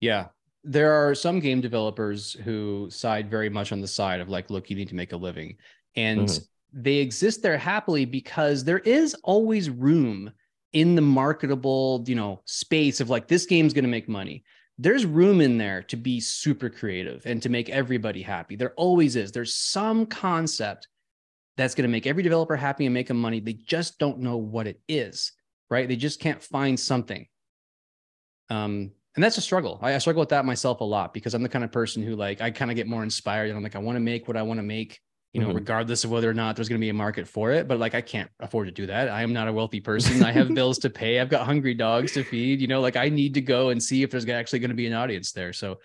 [0.00, 0.26] Yeah.
[0.64, 4.70] There are some game developers who side very much on the side of like, look,
[4.70, 5.56] you need to make a living.
[5.94, 6.82] And mm-hmm.
[6.82, 10.32] they exist there happily because there is always room
[10.72, 14.44] in the marketable, you know, space of like this game's going to make money
[14.78, 18.56] there's room in there to be super creative and to make everybody happy.
[18.56, 19.30] There always is.
[19.30, 20.88] There's some concept
[21.56, 23.38] that's going to make every developer happy and make them money.
[23.38, 25.32] They just don't know what it is,
[25.70, 25.88] right?
[25.88, 27.26] They just can't find something.
[28.50, 29.78] Um, and that's a struggle.
[29.80, 32.16] I, I struggle with that myself a lot because I'm the kind of person who
[32.16, 34.36] like I kind of get more inspired and I'm like I want to make what
[34.36, 35.00] I want to make
[35.34, 35.56] you know, mm-hmm.
[35.56, 37.66] regardless of whether or not there's going to be a market for it.
[37.66, 39.08] But like, I can't afford to do that.
[39.08, 40.22] I am not a wealthy person.
[40.22, 41.18] I have bills to pay.
[41.18, 42.60] I've got hungry dogs to feed.
[42.60, 44.86] You know, like I need to go and see if there's actually going to be
[44.86, 45.52] an audience there.
[45.52, 45.80] So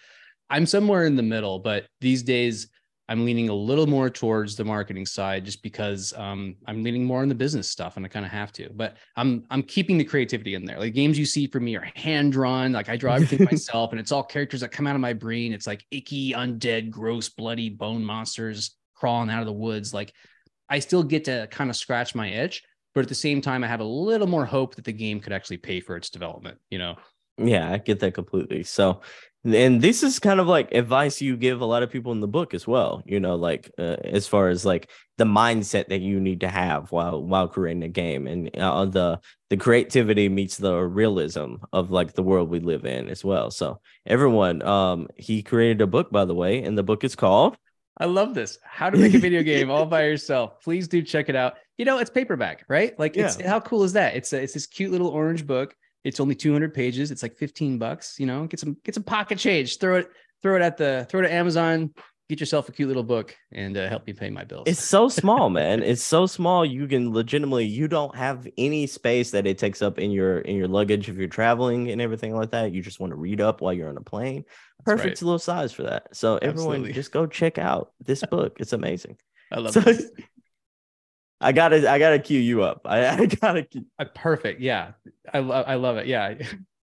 [0.52, 1.58] I'm somewhere in the middle.
[1.58, 2.70] But these days,
[3.08, 7.24] I'm leaning a little more towards the marketing side, just because um, I'm leaning more
[7.24, 8.70] on the business stuff, and I kind of have to.
[8.72, 10.78] But I'm I'm keeping the creativity in there.
[10.78, 12.72] Like games you see for me are hand drawn.
[12.72, 15.54] Like I draw everything myself, and it's all characters that come out of my brain.
[15.54, 19.94] It's like icky, undead, gross, bloody bone monsters crawling out of the woods.
[19.94, 20.14] Like
[20.70, 23.68] I still get to kind of scratch my itch, but at the same time, I
[23.68, 26.78] have a little more hope that the game could actually pay for its development, you
[26.78, 26.96] know?
[27.38, 28.64] Yeah, I get that completely.
[28.64, 29.02] So,
[29.46, 32.28] and this is kind of like advice you give a lot of people in the
[32.28, 36.20] book as well you know like uh, as far as like the mindset that you
[36.20, 40.76] need to have while while creating a game and uh, the the creativity meets the
[40.76, 45.82] realism of like the world we live in as well so everyone um he created
[45.82, 47.58] a book by the way and the book is called
[48.00, 48.58] I love this.
[48.64, 50.62] How to make a video game all by yourself.
[50.64, 51.56] Please do check it out.
[51.78, 52.98] You know, it's paperback, right?
[52.98, 53.26] Like, yeah.
[53.26, 54.16] it's how cool is that?
[54.16, 55.76] It's a, it's this cute little orange book.
[56.04, 57.12] It's only 200 pages.
[57.12, 58.20] It's like 15 bucks.
[58.20, 59.80] You know, get some get some pocket change.
[59.80, 60.10] Throw it
[60.42, 61.94] throw it at the throw it at Amazon
[62.30, 64.66] get yourself a cute little book and uh, help me pay my bills.
[64.68, 65.82] It's so small, man.
[65.82, 66.64] It's so small.
[66.64, 70.56] You can legitimately, you don't have any space that it takes up in your in
[70.56, 72.72] your luggage if you're traveling and everything like that.
[72.72, 74.46] You just want to read up while you're on a plane.
[74.86, 75.22] Perfect right.
[75.24, 76.16] little size for that.
[76.16, 76.94] So everyone, Absolutely.
[76.94, 78.58] just go check out this book.
[78.60, 79.18] It's amazing.
[79.52, 80.04] I love so, it.
[81.42, 82.82] I gotta, I gotta cue you up.
[82.86, 83.64] I, I gotta.
[83.64, 83.86] Cue...
[83.98, 84.62] Uh, perfect.
[84.62, 84.92] Yeah,
[85.34, 86.06] I love, I love it.
[86.06, 86.36] Yeah,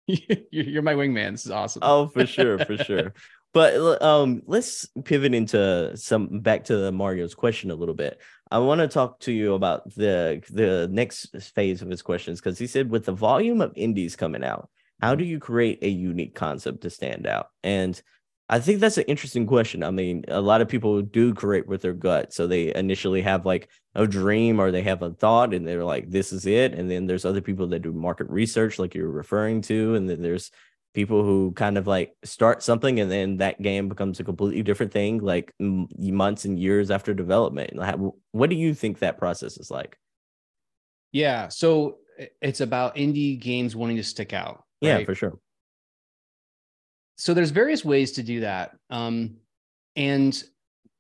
[0.06, 1.32] you're my wingman.
[1.32, 1.80] This is awesome.
[1.82, 3.14] Oh, for sure, for sure.
[3.54, 8.20] But um, let's pivot into some back to Mario's question a little bit.
[8.50, 12.58] I want to talk to you about the the next phase of his questions because
[12.58, 14.68] he said with the volume of indies coming out,
[15.00, 17.48] how do you create a unique concept to stand out?
[17.62, 18.00] And
[18.48, 19.82] I think that's an interesting question.
[19.82, 22.34] I mean, a lot of people do create with their gut.
[22.34, 26.10] So they initially have like a dream or they have a thought and they're like,
[26.10, 26.74] this is it.
[26.74, 29.94] And then there's other people that do market research, like you're referring to.
[29.94, 30.50] And then there's
[30.94, 34.92] people who kind of like start something and then that game becomes a completely different
[34.92, 37.72] thing like months and years after development.
[38.30, 39.98] What do you think that process is like?
[41.12, 41.98] Yeah so
[42.40, 45.00] it's about indie games wanting to stick out right?
[45.00, 45.38] yeah for sure.
[47.16, 49.36] So there's various ways to do that um,
[49.96, 50.42] and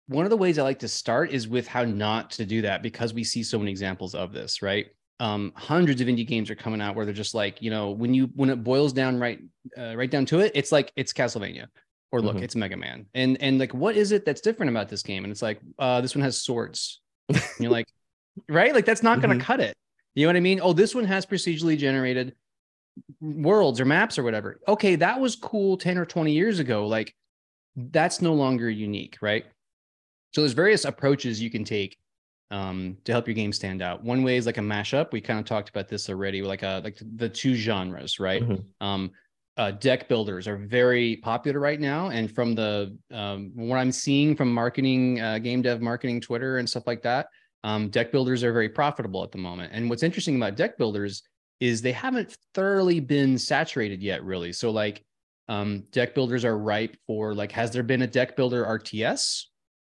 [0.06, 2.82] one of the ways i like to start is with how not to do that
[2.82, 4.88] because we see so many examples of this right
[5.20, 8.14] um, hundreds of indie games are coming out where they're just like, you know, when
[8.14, 9.40] you when it boils down right
[9.78, 11.66] uh, right down to it, it's like it's Castlevania
[12.12, 12.44] or look, mm-hmm.
[12.44, 13.06] it's Mega Man.
[13.14, 15.24] And and like what is it that's different about this game?
[15.24, 17.00] And it's like, uh, this one has swords.
[17.28, 17.88] And you're like,
[18.48, 18.74] right?
[18.74, 19.42] Like that's not gonna mm-hmm.
[19.42, 19.74] cut it.
[20.14, 20.60] You know what I mean?
[20.62, 22.34] Oh, this one has procedurally generated
[23.20, 24.60] worlds or maps or whatever.
[24.68, 26.86] Okay, that was cool 10 or 20 years ago.
[26.86, 27.14] Like
[27.76, 29.44] that's no longer unique, right?
[30.34, 31.96] So there's various approaches you can take
[32.50, 34.02] um, to help your game stand out.
[34.02, 35.12] One way is like a mashup.
[35.12, 38.42] We kind of talked about this already, like a like the two genres, right?
[38.42, 38.86] Mm-hmm.
[38.86, 39.10] Um,
[39.56, 44.36] uh, deck builders are very popular right now, and from the um, what I'm seeing
[44.36, 47.28] from marketing, uh, game dev marketing, Twitter, and stuff like that,
[47.62, 49.72] um, deck builders are very profitable at the moment.
[49.72, 51.22] And what's interesting about deck builders
[51.60, 54.52] is they haven't thoroughly been saturated yet, really.
[54.52, 55.04] So like
[55.48, 59.44] um, deck builders are ripe for like, has there been a deck builder RTS?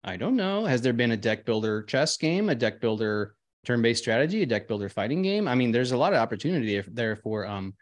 [0.05, 0.65] I don't know.
[0.65, 4.67] Has there been a deck builder chess game, a deck builder turn-based strategy, a deck
[4.67, 5.47] builder fighting game?
[5.47, 7.75] I mean, there's a lot of opportunity there for um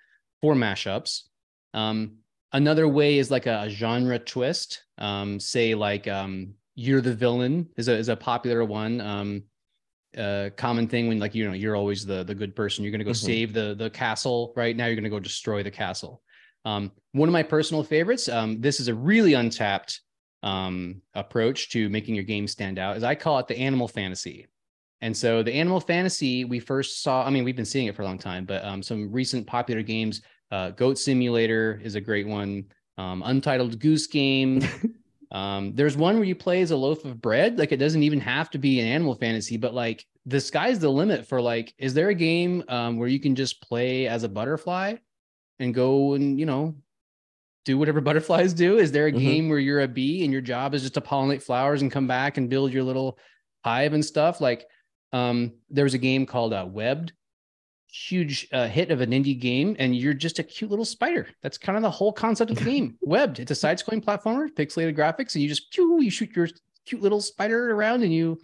[0.43, 1.23] for mashups.
[1.73, 2.17] Um,
[2.53, 4.85] another way is like a, a genre twist.
[4.99, 9.01] Um, say like um, you're the villain is a is a popular one.
[9.01, 9.43] Um,
[10.19, 12.85] uh, common thing when like you know you're always the the good person.
[12.85, 13.17] You're gonna go Mhm.
[13.25, 14.53] save the the castle.
[14.57, 16.21] Right now, you're gonna go destroy the castle.
[16.67, 18.29] Um, one of my personal favorites.
[18.29, 20.01] Um, this is a really untapped
[20.43, 22.97] um, approach to making your game stand out.
[22.97, 24.47] Is I call it the animal fantasy.
[25.03, 27.25] And so the animal fantasy we first saw.
[27.25, 29.83] I mean, we've been seeing it for a long time, but um, some recent popular
[29.83, 30.23] games.
[30.51, 32.65] Uh, Goat Simulator is a great one.
[32.99, 34.63] Um, Untitled Goose Game.
[35.33, 37.59] Um, there's one where you play as a loaf of bread.
[37.59, 40.89] Like it doesn't even have to be an animal fantasy, but like the sky's the
[40.89, 44.29] limit for like, is there a game um, where you can just play as a
[44.29, 44.97] butterfly
[45.59, 46.75] and go and, you know,
[47.65, 48.79] do whatever butterflies do?
[48.79, 49.19] Is there a Mhm.
[49.19, 52.07] game where you're a bee and your job is just to pollinate flowers and come
[52.07, 53.19] back and build your little
[53.65, 54.41] hive and stuff?
[54.41, 54.67] Like,
[55.13, 57.13] um, there was a game called uh, Webbed,
[57.87, 61.29] huge uh, hit of an indie game, and you're just a cute little spider.
[61.43, 62.97] That's kind of the whole concept of the game.
[63.01, 66.49] Webbed, it's a side-scrolling platformer, pixelated graphics, and you just pew, you shoot your
[66.87, 68.39] cute little spider around, and you.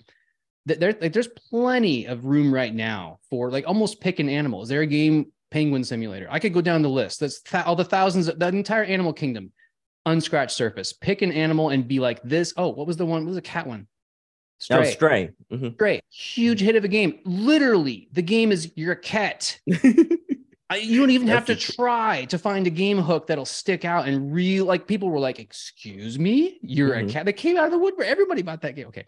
[0.69, 4.63] th- There, like, there's plenty of room right now for like almost pick an animal.
[4.63, 6.29] Is there a game Penguin Simulator?
[6.31, 7.21] I could go down the list.
[7.21, 9.53] That's th- all the thousands, the entire animal kingdom,
[10.05, 10.93] unscratched surface.
[10.93, 12.53] Pick an animal and be like this.
[12.59, 13.23] Oh, what was the one?
[13.23, 13.87] What was the cat one?
[14.71, 15.31] Oh, Stray.
[15.51, 15.75] Mhm.
[15.79, 16.03] Great.
[16.11, 17.21] Huge hit of a game.
[17.25, 19.59] Literally, the game is you're a cat.
[20.69, 24.07] I, you don't even have to try to find a game hook that'll stick out
[24.07, 27.09] and real like people were like, "Excuse me, you're Mhm.
[27.09, 28.07] a cat." They came out of the woodwork.
[28.07, 28.89] Everybody bought that game.
[28.89, 29.07] Okay.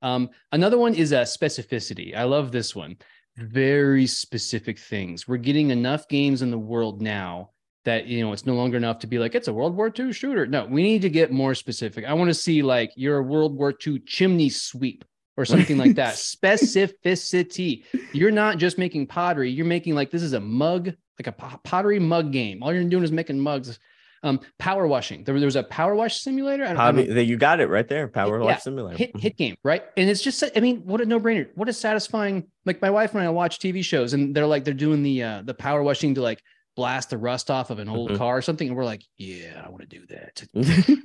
[0.00, 2.14] Um, another one is a uh, specificity.
[2.14, 2.98] I love this one.
[3.38, 5.28] Very specific things.
[5.28, 7.50] We're getting enough games in the world now
[7.84, 10.12] that you know it's no longer enough to be like it's a World War II
[10.12, 10.46] shooter.
[10.46, 12.04] No, we need to get more specific.
[12.04, 15.04] I want to see like you're a World War II chimney sweep
[15.36, 16.14] or something like that.
[16.16, 17.84] Specificity.
[18.12, 19.50] You're not just making pottery.
[19.50, 22.62] You're making like this is a mug, like a pottery mug game.
[22.62, 23.78] All you're doing is making mugs.
[24.22, 25.24] Um, power washing.
[25.24, 26.64] There, there was a power wash simulator.
[26.64, 28.08] I don't, I don't Hobby, you got it right there.
[28.08, 28.96] Power Yeah, Wash Simulator.
[28.98, 29.84] hit hit game, right?
[29.96, 31.48] And it's just I mean, what a no-brainer.
[31.54, 34.74] What a satisfying like my wife and I watch TV shows and they're like they're
[34.74, 36.42] doing the uh the power washing to like
[36.76, 38.18] blast the rust off of an old Mhm.
[38.18, 40.44] car or something and we're like, yeah, I want to do that.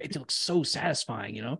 [0.00, 1.58] It looks so satisfying, you know.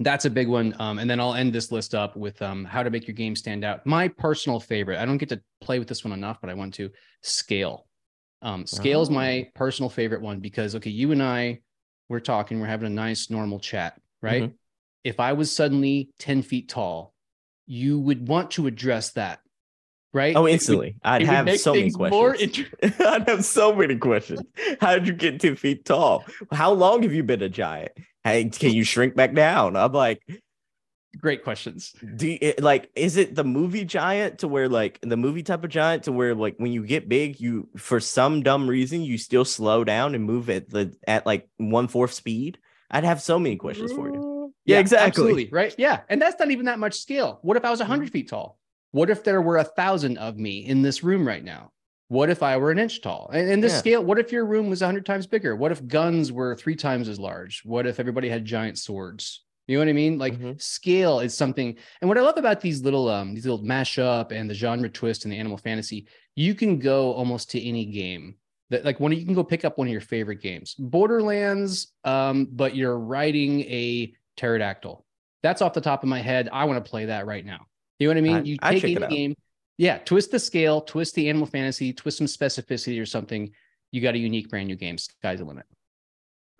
[0.00, 0.74] That's a big one.
[0.78, 3.36] Um, and then I'll end this list up with um, how to make your game
[3.36, 3.84] stand out.
[3.84, 4.98] My personal favorite.
[4.98, 6.90] I don't get to play with this one enough, but I want to
[7.22, 7.86] scale.
[8.42, 9.50] Um, scale is my Oh.
[9.54, 11.60] personal favorite one because okay, you and I,
[12.08, 14.44] we're talking, we're having a nice normal chat, right?
[14.44, 14.52] Mm-hmm.
[15.04, 17.14] If I was suddenly 10 feet tall,
[17.66, 19.40] you would want to address that,
[20.12, 20.34] right?
[20.36, 20.96] Oh, instantly.
[21.02, 22.66] I'd would have so many questions.
[23.00, 24.42] I'd have so many questions.
[24.80, 26.24] How did you get two feet tall?
[26.52, 27.92] How long have you been a giant?
[28.24, 29.76] Hey, can you shrink back down?
[29.76, 30.20] I'm like,
[31.18, 31.92] Great questions.
[32.16, 35.70] do you, like is it the movie giant to where like the movie type of
[35.70, 39.44] giant to where like when you get big, you for some dumb reason you still
[39.44, 42.58] slow down and move at the at like one fourth speed?
[42.90, 44.52] I'd have so many questions for you.
[44.64, 45.06] Yeah, exactly.
[45.08, 45.48] Absolutely.
[45.50, 45.74] Right.
[45.78, 46.00] Yeah.
[46.08, 47.38] And that's not even that much scale.
[47.42, 48.12] What if I was 100 Mm-hmm.
[48.12, 48.58] feet tall?
[48.92, 51.72] What if there were a thousand of me in this room right now?
[52.08, 53.30] What if I were an inch tall?
[53.32, 53.78] And, and this Yeah.
[53.78, 55.54] scale, what if your room was 100 times bigger?
[55.54, 57.62] What if guns were three times as large?
[57.64, 59.44] What if everybody had giant swords?
[59.70, 60.18] You know what I mean?
[60.18, 60.60] Like Mhm.
[60.60, 61.76] scale is something.
[62.00, 65.24] And what I love about these little, um, these little mashup and the genre twist
[65.24, 68.34] and the animal fantasy, you can go almost to any game.
[68.70, 70.74] That like one you can go pick up one of your favorite games.
[70.76, 75.06] Borderlands um but you're riding a pterodactyl.
[75.44, 76.48] That's off the top of my head.
[76.52, 77.66] I want to play that right now.
[78.00, 78.36] You know what i mean?
[78.36, 79.34] I- you take any game
[79.78, 83.52] yeah twist the scale twist the animal fantasy twist some specificity or something.
[83.92, 85.66] You got a unique brand new game sky's the limit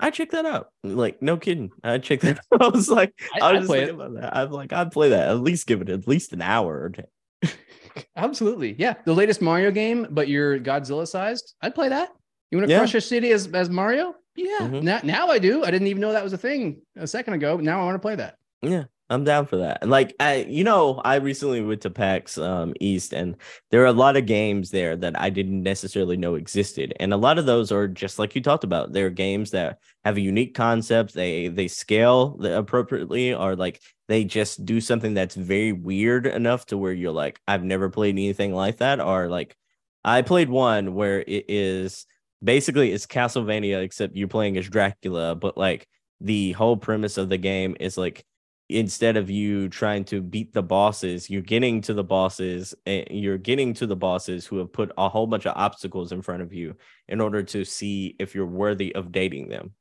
[0.01, 0.71] I check that out.
[0.83, 1.71] Like, no kidding.
[1.85, 2.41] I check that.
[2.61, 4.37] I was like, I- I, was just play thinking about that.
[4.37, 5.29] I'm like, I'd play that.
[5.29, 7.05] At least give it at least an hour or two.
[8.17, 12.11] absolutely yeah the latest mario game but you're godzilla sized i'd play that
[12.51, 12.79] you want to Yeah.
[12.79, 14.83] crush a city as, as mario yeah Mhm.
[14.83, 17.57] now, now i do i didn't even know that was a thing a second ago
[17.57, 19.79] but now i want to play that Yeah, I'm down for that.
[19.83, 23.37] And like I you know, I recently went to PAX um East and
[23.71, 26.95] there are a lot of games there that I didn't necessarily know existed.
[27.01, 28.93] And a lot of those are just like you talked about.
[28.93, 34.65] They're games that have a unique concept, they they scale appropriately or like they just
[34.65, 38.79] do something that's very weird enough to where you're like I've never played anything like
[38.79, 39.57] that or like
[40.05, 42.07] I played one where it is
[42.43, 45.89] basically it's Castlevania except you're playing as Dracula, but like
[46.21, 48.25] the whole premise of the game is like
[48.71, 53.39] instead of you trying to beat the bosses, you're getting to the bosses and you're
[53.39, 56.53] getting to the bosses who have put a whole bunch of obstacles in front of
[56.53, 56.77] you
[57.09, 59.73] in order to see if you're worthy of dating them.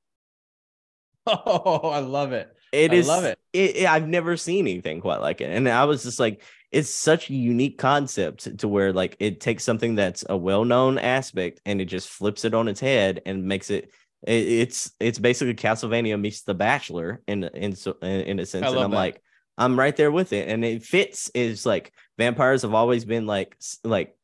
[1.27, 3.07] oh i love it It I is.
[3.07, 3.37] love it.
[3.53, 7.29] it- I've never seen anything quite like it, and I was just like, it's such
[7.29, 11.85] a unique concept to where like it takes something that's a well-known aspect and it
[11.85, 13.91] just flips it on its head and makes it.
[14.23, 18.65] It- It's it's basically Castlevania meets The Bachelor in in so in, in a sense,
[18.65, 18.97] and I'm that.
[18.97, 19.21] like,
[19.57, 21.29] I'm right there with it, and it fits.
[21.33, 24.15] Is like vampires have always been like like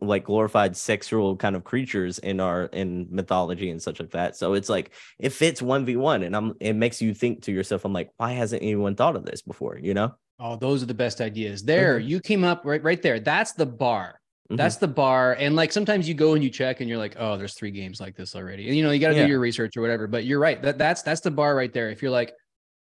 [0.00, 4.36] like glorified sexual kind of creatures in our in mythology and such like that.
[4.36, 7.52] So it's like it fits one v one, and I'm it makes you think to
[7.52, 9.78] yourself, I'm like, why hasn't anyone thought of this before?
[9.78, 10.14] You know?
[10.40, 11.62] Oh, those are the best ideas.
[11.62, 12.08] There, mm-hmm.
[12.08, 13.20] you came up right right there.
[13.20, 14.20] That's the bar.
[14.52, 14.58] Mm-hmm.
[14.58, 15.32] That's the bar.
[15.38, 18.02] And like sometimes you go and you check and you're like, oh, there's three games
[18.02, 18.68] like this already.
[18.68, 19.22] And you know, you got to yeah.
[19.22, 20.06] do your research or whatever.
[20.06, 20.60] But you're right.
[20.60, 21.88] That that's that's the bar right there.
[21.88, 22.34] If you're like,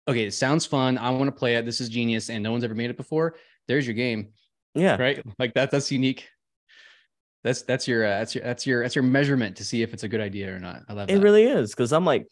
[0.06, 0.98] okay, it sounds fun.
[0.98, 1.64] I want to play it.
[1.64, 3.36] This is genius, and no one's ever made it before.
[3.66, 4.32] There's your game.
[4.74, 5.00] Yeah.
[5.00, 5.22] Right.
[5.38, 5.70] Like that.
[5.70, 6.28] That's unique.
[7.44, 10.02] That's that's your uh, that's your that's your that's your measurement to see if it's
[10.02, 10.82] a good idea or not.
[10.86, 11.14] I love it.
[11.14, 11.22] That.
[11.22, 12.26] Really is because I'm like,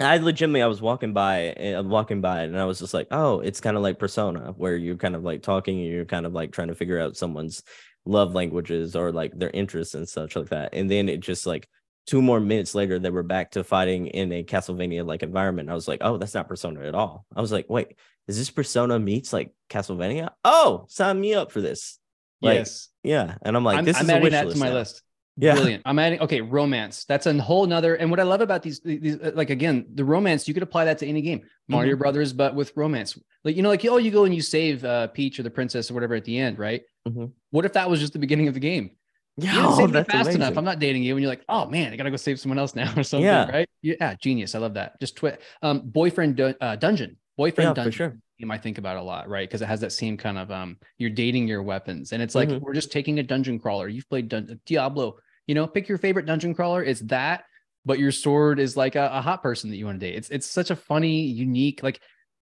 [0.00, 3.38] I legitimately I was walking by, uh, walking by, and I was just like, oh,
[3.40, 6.32] it's kind of like Persona, where you're kind of like talking and you're kind of
[6.32, 7.62] like trying to figure out someone's
[8.06, 10.74] love languages or like their interests and such like that.
[10.74, 11.68] And then it just like
[12.06, 15.70] two more minutes later, they were back to fighting in a Castlevania like environment.
[15.70, 17.24] I was like, oh, that's not Persona at all.
[17.34, 17.96] I was like, wait,
[18.28, 20.30] is this Persona meets like Castlevania?
[20.44, 21.98] Oh, sign me up for this.
[22.42, 22.88] Like, yes.
[23.02, 23.36] Yeah.
[23.42, 24.74] And I'm like, I'm, this I'm is adding that to my now.
[24.74, 25.02] list.
[25.36, 25.54] Yeah.
[25.54, 25.82] Brilliant.
[25.84, 27.04] I'm adding, okay, romance.
[27.04, 27.96] That's a whole nother.
[27.96, 30.84] And what I love about these, these uh, like, again, the romance, you could apply
[30.84, 32.02] that to any game, Mario mm-hmm.
[32.02, 33.18] Brothers, but with romance.
[33.42, 35.90] Like, you know, like, oh, you go and you save uh, Peach or the princess
[35.90, 36.82] or whatever at the end, right?
[37.08, 37.26] Mm-hmm.
[37.50, 38.92] What if that was just the beginning of the game?
[39.36, 40.42] Yeah, oh, that's fast amazing.
[40.42, 40.56] enough.
[40.56, 42.76] I'm not dating you, and you're like, oh man, I gotta go save someone else
[42.76, 43.50] now or something, yeah.
[43.50, 43.68] right?
[43.82, 44.54] Yeah, genius.
[44.54, 45.00] I love that.
[45.00, 45.42] Just twit.
[45.60, 47.92] Um, boyfriend uh, dungeon, boyfriend yeah, dungeon.
[47.92, 49.48] For sure game I think about a lot, right?
[49.48, 52.48] Because it has that same kind of um, you're dating your weapons, and it's like
[52.48, 52.64] mm-hmm.
[52.64, 53.88] we're just taking a dungeon crawler.
[53.88, 55.16] You've played Dun- Diablo,
[55.46, 56.82] you know, pick your favorite dungeon crawler.
[56.82, 57.44] It's that,
[57.84, 60.16] but your sword is like a, a hot person that you want to date.
[60.16, 61.82] It's it's such a funny, unique.
[61.82, 62.00] Like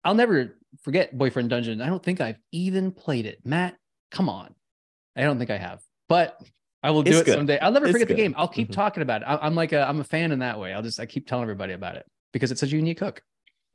[0.05, 1.81] I'll never forget Boyfriend Dungeon.
[1.81, 3.39] I don't think I've even played it.
[3.45, 3.76] Matt,
[4.11, 4.55] come on,
[5.16, 6.41] I don't think I have, but
[6.83, 7.35] I will do it's it good.
[7.35, 7.59] someday.
[7.59, 8.16] I'll never it's forget good.
[8.16, 8.35] the game.
[8.37, 8.81] I'll keep mm-hmm.
[8.81, 9.24] talking about it.
[9.26, 10.72] I, I'm like a I'm a fan in that way.
[10.72, 13.22] I'll just I keep telling everybody about it because it's such a unique hook.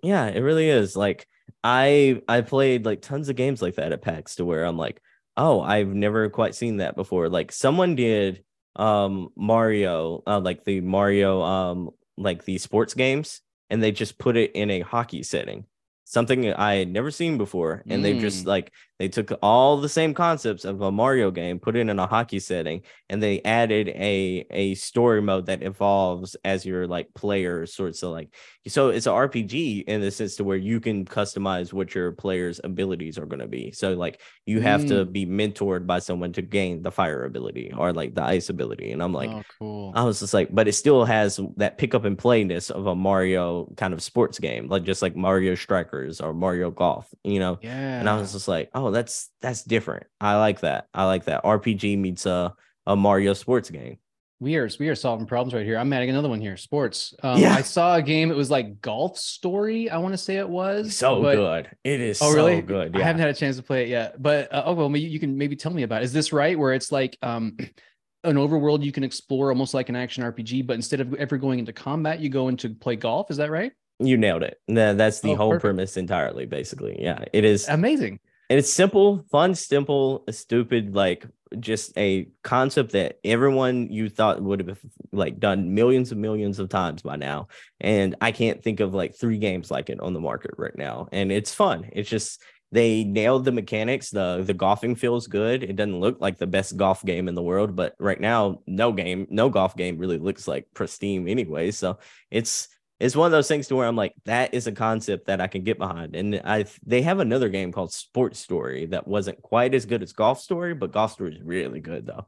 [0.02, 0.96] Yeah, it really is.
[0.96, 1.28] Like
[1.64, 5.02] I I played like tons of games like that at PAX to where I'm like,
[5.38, 7.30] oh, I've never quite seen that before.
[7.30, 8.44] Like someone did
[8.76, 14.38] um Mario, uh, like the Mario um like the sports games, and they just put
[14.38, 15.66] it in a hockey setting
[16.06, 17.84] something I had never seen before.
[17.88, 18.04] And mm.
[18.04, 21.88] they just like they took all the same concepts of a Mario game, put it
[21.88, 26.88] in a hockey setting, and they added a a story mode that evolves as your
[26.88, 28.30] like player sorts of like
[28.68, 32.60] so it's an RPG in the sense to where you can customize what your player's
[32.64, 33.72] abilities are going to be.
[33.72, 34.88] So like you have mm.
[34.90, 38.92] to be mentored by someone to gain the fire ability or like the ice ability.
[38.92, 39.92] And I'm like, oh, cool.
[39.96, 42.96] I was just like, but it still has that pick up and playness of a
[42.96, 47.60] Mario kind of sports game, like just like Mario Strikers or Mario Golf, you know?
[47.62, 48.00] Yeah.
[48.00, 50.08] And I was just like, oh, that's that's different.
[50.20, 50.88] I like that.
[50.94, 51.44] I like that.
[51.44, 52.54] RPG meets a
[52.86, 53.98] a Mario sports game.
[54.42, 55.78] We are we are solving problems right here.
[55.78, 56.58] I'm adding another one here.
[56.58, 57.14] Sports.
[57.24, 57.54] Um, yeah.
[57.54, 58.32] I saw a game.
[58.32, 59.90] It was like Golf Story.
[59.90, 61.36] I want to say it was so but...
[61.36, 61.70] good.
[61.86, 62.22] It is.
[62.22, 62.62] Oh, so really?
[62.62, 62.94] Good.
[62.94, 63.00] Yeah.
[63.00, 64.22] I haven't had a chance to play it yet.
[64.22, 66.02] But uh, oh well, maybe you can maybe tell me about.
[66.02, 66.06] It.
[66.06, 66.60] Is this right?
[66.60, 67.56] Where it's like um,
[68.26, 71.60] an overworld you can explore almost like an action RPG, but instead of ever going
[71.60, 73.32] into combat, you go into play golf.
[73.32, 73.72] Is that right?
[74.00, 74.60] You nailed it.
[74.68, 75.62] That's the oh, whole perfect.
[75.62, 76.46] premise entirely.
[76.46, 77.24] Basically, yeah.
[77.32, 78.20] It is amazing.
[78.50, 81.26] And it's simple, fun, simple, stupid, like
[81.60, 84.80] just a concept that everyone you thought would have
[85.12, 87.48] like done millions and millions of times by now.
[87.80, 91.08] And I can't think of like three games like it on the market right now.
[91.12, 91.90] And it's fun.
[91.94, 92.42] It's just
[92.72, 94.10] they nailed the mechanics.
[94.10, 95.64] The the golfing feels good.
[95.64, 98.92] It doesn't look like the best golf game in the world, but right now, no
[98.92, 101.72] game, no golf game really looks like pristine anyway.
[101.72, 102.68] So it's
[103.00, 105.48] it's one of those things to where I'm like, that is a concept that I
[105.48, 106.16] can get behind.
[106.16, 110.14] And I they have another game called Sports Story that wasn't quite as good as
[110.14, 112.28] Golf Story, but Golf Story is really good though.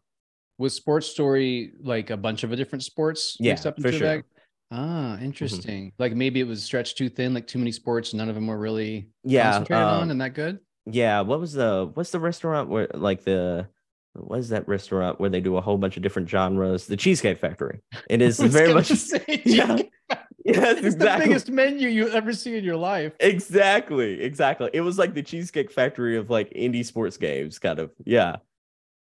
[0.57, 4.23] Was Sports Story like a bunch of different sports yeah, up for sure.
[4.69, 5.25] Ah, mm-hmm.
[5.25, 5.87] interesting.
[5.87, 6.03] Mm-hmm.
[6.03, 8.57] Like maybe it was stretched too thin, like too many sports, none of them were
[8.57, 10.59] really yeah concentrated um, on, and that good.
[10.85, 11.21] Yeah.
[11.21, 13.69] What was the what's the restaurant where like the
[14.17, 16.87] what is that restaurant where they do a whole bunch of different genres?
[16.87, 17.79] The Cheesecake Factory.
[18.09, 18.89] It is very much
[19.45, 19.79] yeah.
[20.45, 20.95] Yes, it's exactly.
[20.95, 23.13] the biggest menu you ever see in your life.
[23.19, 24.69] Exactly, exactly.
[24.71, 27.91] It was like the Cheesecake Factory of like indie sports games, kind of.
[28.05, 28.37] Yeah,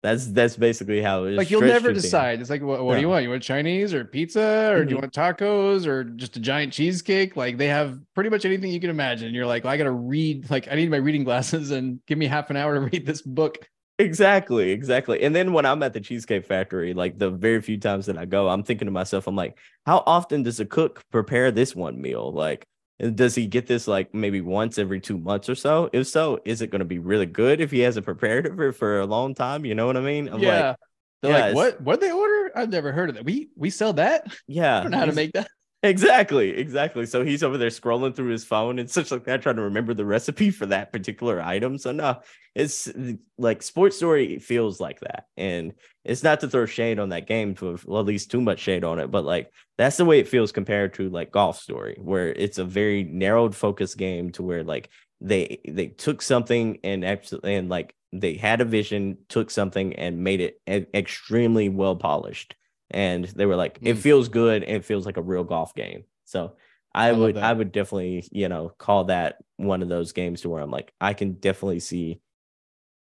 [0.05, 1.37] that's that's basically how it is.
[1.37, 2.39] Like you'll never decide.
[2.39, 3.23] It's like, what, what do you want?
[3.23, 4.87] You want Chinese or pizza, or mm-hmm.
[4.87, 5.01] do you mm-hmm.
[5.01, 7.35] want tacos, or just a giant cheesecake?
[7.35, 9.33] Like they have pretty much anything you can imagine.
[9.33, 10.49] You're like, well, I got to read.
[10.51, 13.23] Like I need my reading glasses, and give me half an hour to read this
[13.23, 13.67] book.
[13.97, 15.21] Exactly, exactly.
[15.23, 18.25] And then when I'm at the Cheesecake Factory, like the very few times that I
[18.25, 22.01] go, I'm thinking to myself, I'm like, how often does a cook prepare this one
[22.01, 22.33] meal?
[22.33, 22.65] Like,
[22.99, 25.89] does he get this like maybe once every two months or so?
[25.93, 28.73] If so, is it going to be really good if he hasn't prepared it for,
[28.73, 29.63] for a long time?
[29.63, 30.27] You know what I mean?
[30.27, 30.69] I'm yeah.
[30.69, 30.77] Like,
[31.21, 31.81] They're yeah, like, what?
[31.81, 32.51] What they order?
[32.55, 33.25] I've never heard of that.
[33.25, 34.33] We we sell that.
[34.47, 34.79] Yeah.
[34.79, 35.49] I don't know how to make that.
[35.85, 37.05] Exactly, exactly.
[37.05, 39.93] So he's over there scrolling through his phone and such like that, trying to remember
[39.93, 41.77] the recipe for that particular item.
[41.77, 42.21] So no,
[42.53, 42.91] it's
[43.37, 45.73] like Sports Story feels like that, and
[46.03, 48.83] it's not to throw shade on that game, to well, at least too much shade
[48.83, 52.31] on it, but like that's the way it feels compared to like Golf Story, where
[52.33, 54.89] it's a very narrowed focus game to where like
[55.21, 60.23] they they took something and absolutely and like they had a vision, took something and
[60.23, 60.61] made it
[60.93, 62.55] extremely well polished
[62.91, 63.99] and they were like, it mm.
[63.99, 66.03] feels good and it feels like a real golf game.
[66.25, 66.55] So
[66.93, 70.49] I, I would I would definitely, you know, call that one of those games to
[70.49, 72.21] where I'm like, I can definitely see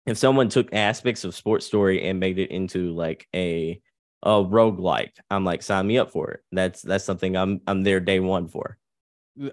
[0.07, 3.81] if someone took aspects of sports story and made it into like a
[4.23, 6.41] a roguelike, I'm like, sign me up for it.
[6.53, 8.79] That's that's something I'm I'm there day one for.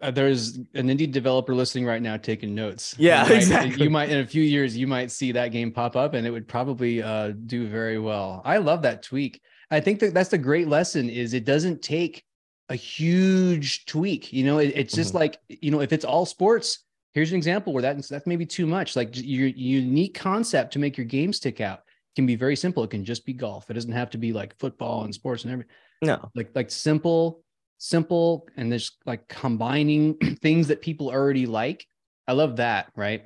[0.02, 2.96] Uh, there's an indie developer listening right now taking notes.
[2.98, 3.84] Yeah, you might, exactly.
[3.84, 6.32] You might in a few years you might see that game pop up and it
[6.32, 8.42] would probably uh, do very well.
[8.46, 9.42] I love that tweak.
[9.72, 12.24] I think that that's the great lesson is it doesn't take
[12.70, 14.32] a huge tweak.
[14.32, 15.20] You know, it, it's just mm-hmm.
[15.20, 16.80] like, you know, if it's all sports,
[17.14, 18.96] here's an example where that, that's maybe too much.
[18.96, 21.82] Like your unique concept to make your game stick out
[22.16, 22.84] can be very simple.
[22.84, 23.70] It can just be golf.
[23.70, 25.72] It doesn't have to be like football and sports and everything.
[26.02, 27.44] No, like, like simple,
[27.78, 31.86] simple, and just like combining things that people already like.
[32.28, 32.92] I love that.
[32.96, 33.24] Right.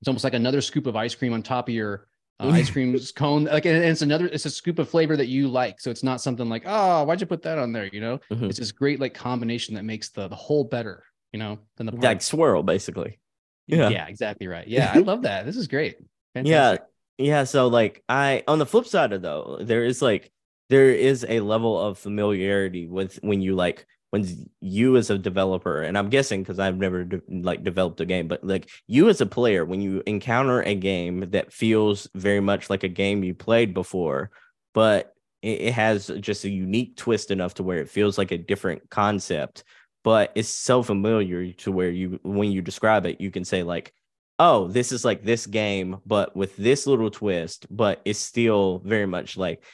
[0.00, 2.08] It's almost like another scoop of ice cream on top of your
[2.40, 5.48] uh, ice cream cone like and it's another it's a scoop of flavor that you
[5.48, 5.80] like.
[5.80, 7.86] So it's not something like oh why'd you put that on there?
[7.86, 8.20] You know?
[8.30, 8.46] Mm-hmm.
[8.46, 11.92] it's this great like combination that makes the the whole better you know than the
[11.92, 12.04] part.
[12.04, 13.18] like swirl basically.
[13.66, 13.88] Yeah.
[13.88, 14.66] Yeah exactly right.
[14.66, 15.46] Yeah i love that.
[15.46, 15.96] This is great.
[16.34, 16.50] Fantastic.
[16.50, 16.76] yeah
[17.16, 20.32] yeah so like i on the flip side of though there is like
[20.68, 25.82] there is a level of familiarity with when you like when you as a developer
[25.82, 29.20] and i'm guessing because i've never de- like developed a game but like you as
[29.20, 33.34] a player when you encounter a game that feels very much like a game you
[33.34, 34.30] played before
[34.72, 38.38] but it, it has just a unique twist enough to where it feels like a
[38.38, 39.64] different concept
[40.04, 43.92] but it's so familiar to where you when you describe it you can say like
[44.38, 49.06] oh this is like this game but with this little twist but it's still very
[49.06, 49.64] much like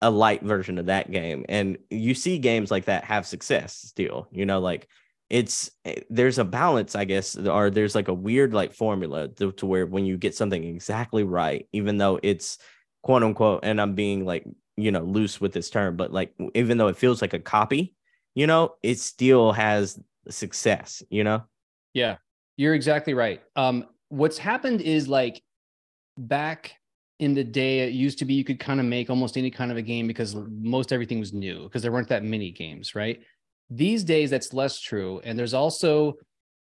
[0.00, 1.44] a light version of that game.
[1.48, 4.88] And you see games like that have success still you know like
[5.30, 9.52] it's eh, there's a balance i guess or there's like a weird like formula to,
[9.52, 12.58] to where when you get something exactly right even though it's
[13.02, 14.44] quote unquote and i'm being like
[14.76, 17.94] you know loose with this term but like even though it feels like a copy
[18.34, 21.42] you know it still has success you know?
[21.94, 22.16] Yeah
[22.56, 23.42] you're exactly right.
[23.56, 25.42] Um what's happened is like
[26.16, 26.74] back
[27.18, 29.70] in the day it used to be you could kind of make almost any kind
[29.70, 33.20] of a game because most everything was new because there weren't that many games right?
[33.70, 36.14] These days that's less true and there's also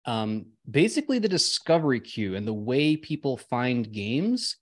[0.06, 4.58] um, basically the discovery queue and the way people find games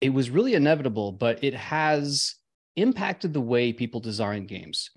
[0.00, 2.36] it was really inevitable but it has
[2.76, 4.90] impacted the way people design games.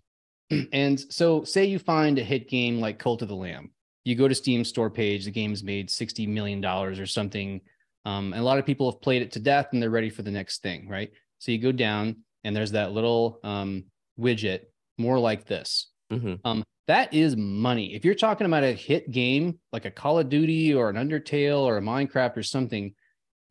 [0.73, 3.71] And so say you find a hit game like cult of the lamb.
[4.03, 7.61] You go to steam store page the game's made 60 million dollars or something
[8.05, 10.21] um, and a lot of people have played it to death and they're ready for
[10.21, 11.11] the next thing, right?
[11.39, 13.85] So you go down and there's that little um,
[14.19, 14.61] widget,
[14.97, 15.89] more like this.
[16.11, 16.35] Mm-hmm.
[16.43, 17.93] Um, that is money.
[17.93, 21.61] If you're talking about a hit game like a Call of Duty or an Undertale
[21.61, 22.93] or a Minecraft or something,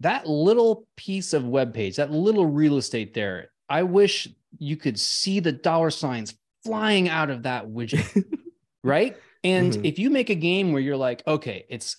[0.01, 4.29] that little piece of web page, that little real estate there, I wish
[4.59, 6.35] you could see the dollar signs
[6.65, 8.25] flying out of that widget,
[8.85, 9.17] right?
[9.45, 9.85] And mm-hmm.
[9.85, 11.97] if you make a game where you're like, okay, it's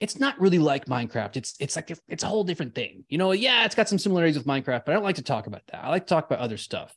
[0.00, 1.36] it's not really like Minecraft.
[1.36, 3.04] It's it's like it's a whole different thing.
[3.08, 5.46] You know, yeah, it's got some similarities with Minecraft, but I don't like to talk
[5.46, 5.84] about that.
[5.84, 6.94] I like to talk about other stuff.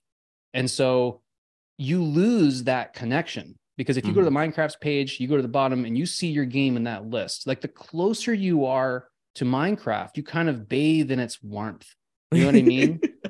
[0.54, 1.22] And so
[1.78, 4.16] you lose that connection because if you mm-hmm.
[4.16, 4.60] go to the mm-hmm.
[4.60, 7.46] Minecraft's page, you go to the bottom and you see your game in that list.
[7.46, 11.88] Like the closer you are to Minecraft, you kind of bathe in its warmth.
[12.32, 13.00] You know what I mean?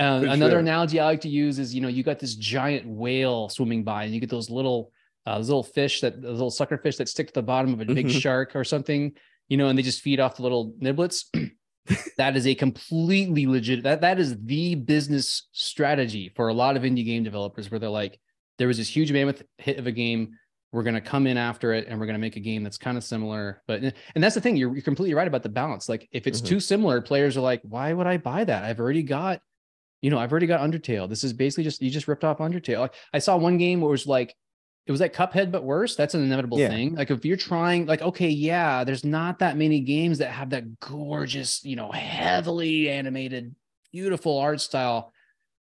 [0.00, 0.58] uh, another sure.
[0.58, 4.04] analogy I like to use is, you know, you got this giant whale swimming by,
[4.04, 4.90] and you get those little
[5.26, 7.80] uh, those little fish that those little sucker fish that stick to the bottom of
[7.80, 8.18] a big mm-hmm.
[8.18, 9.12] shark or something,
[9.48, 11.24] you know, and they just feed off the little niblets.
[12.16, 16.82] that is a completely legit that that is the business strategy for a lot of
[16.82, 18.18] indie game developers where they're like,
[18.58, 20.32] there was this huge mammoth hit of a game.
[20.72, 22.78] We're going to come in after it and we're going to make a game that's
[22.78, 23.62] kind of similar.
[23.68, 23.82] But,
[24.14, 25.88] and that's the thing, you're, you're completely right about the balance.
[25.88, 26.48] Like, if it's mm-hmm.
[26.48, 28.64] too similar, players are like, why would I buy that?
[28.64, 29.40] I've already got,
[30.02, 31.08] you know, I've already got Undertale.
[31.08, 32.90] This is basically just, you just ripped off Undertale.
[33.12, 34.34] I saw one game where it was like,
[34.86, 35.96] it was like Cuphead, but worse.
[35.96, 36.68] That's an inevitable yeah.
[36.68, 36.94] thing.
[36.94, 40.78] Like if you're trying, like, okay, yeah, there's not that many games that have that
[40.80, 43.54] gorgeous, you know, heavily animated,
[43.92, 45.12] beautiful art style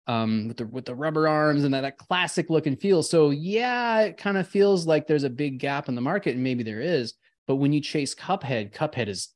[0.08, 3.04] um with the with the rubber arms and that, that classic look and feel.
[3.04, 6.44] So yeah, it kind of feels like there's a big gap in the market, and
[6.44, 7.14] maybe there is.
[7.46, 9.30] But when you chase Cuphead, Cuphead is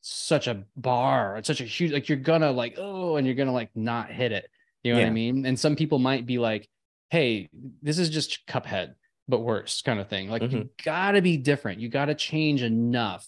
[0.00, 1.36] such a bar.
[1.36, 4.32] It's such a huge like you're gonna like, oh, and you're gonna like not hit
[4.32, 4.50] it.
[4.82, 5.04] You know yeah.
[5.04, 5.46] what I mean?
[5.46, 6.68] And some people might be like,
[7.10, 7.48] hey,
[7.80, 8.94] this is just Cuphead
[9.30, 10.28] but worse kind of thing.
[10.28, 10.68] Like you Mhm.
[10.84, 11.80] gotta be different.
[11.80, 13.26] You gotta change enough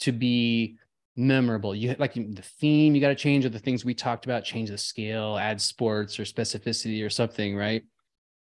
[0.00, 0.78] to be
[1.16, 1.74] memorable.
[1.74, 4.78] You like the theme, you gotta change or the things we talked about, change the
[4.78, 7.84] scale, add sports or specificity or something, right?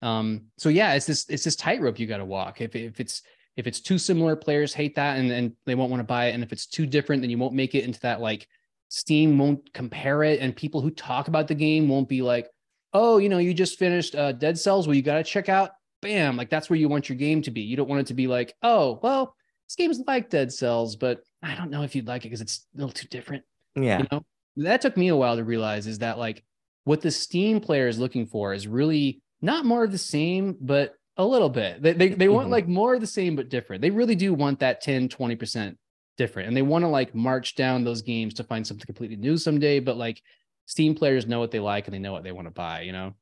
[0.01, 2.61] Um, so yeah, it's this it's this tightrope you gotta walk.
[2.61, 3.21] If if it's
[3.57, 6.33] if it's too similar, players hate that and, and they won't want to buy it.
[6.33, 8.47] And if it's too different, then you won't make it into that like
[8.87, 12.49] Steam won't compare it, and people who talk about the game won't be like,
[12.93, 14.85] oh, you know, you just finished uh, Dead Cells.
[14.85, 15.71] Well, you got to check out.
[16.01, 17.61] Bam, like that's where you want your game to be.
[17.61, 19.35] You don't want it to be like, oh, well,
[19.67, 22.65] this game's like Dead Cells, but I don't know if you'd like it because it's
[22.75, 23.43] a little too different.
[23.75, 23.99] Yeah.
[23.99, 24.25] You know,
[24.57, 26.43] that took me a while to realize is that like
[26.83, 30.95] what the Steam player is looking for is really not more of the same, but
[31.17, 31.81] a little bit.
[31.81, 32.51] They they, they want Mhm.
[32.51, 33.81] like more of the same but different.
[33.81, 35.77] They really do want that 10, 20%
[36.17, 36.47] different.
[36.47, 39.79] And they want to like march down those games to find something completely new someday.
[39.79, 40.21] But like
[40.65, 42.91] Steam players know what they like and they know what they want to buy, you
[42.91, 43.13] know?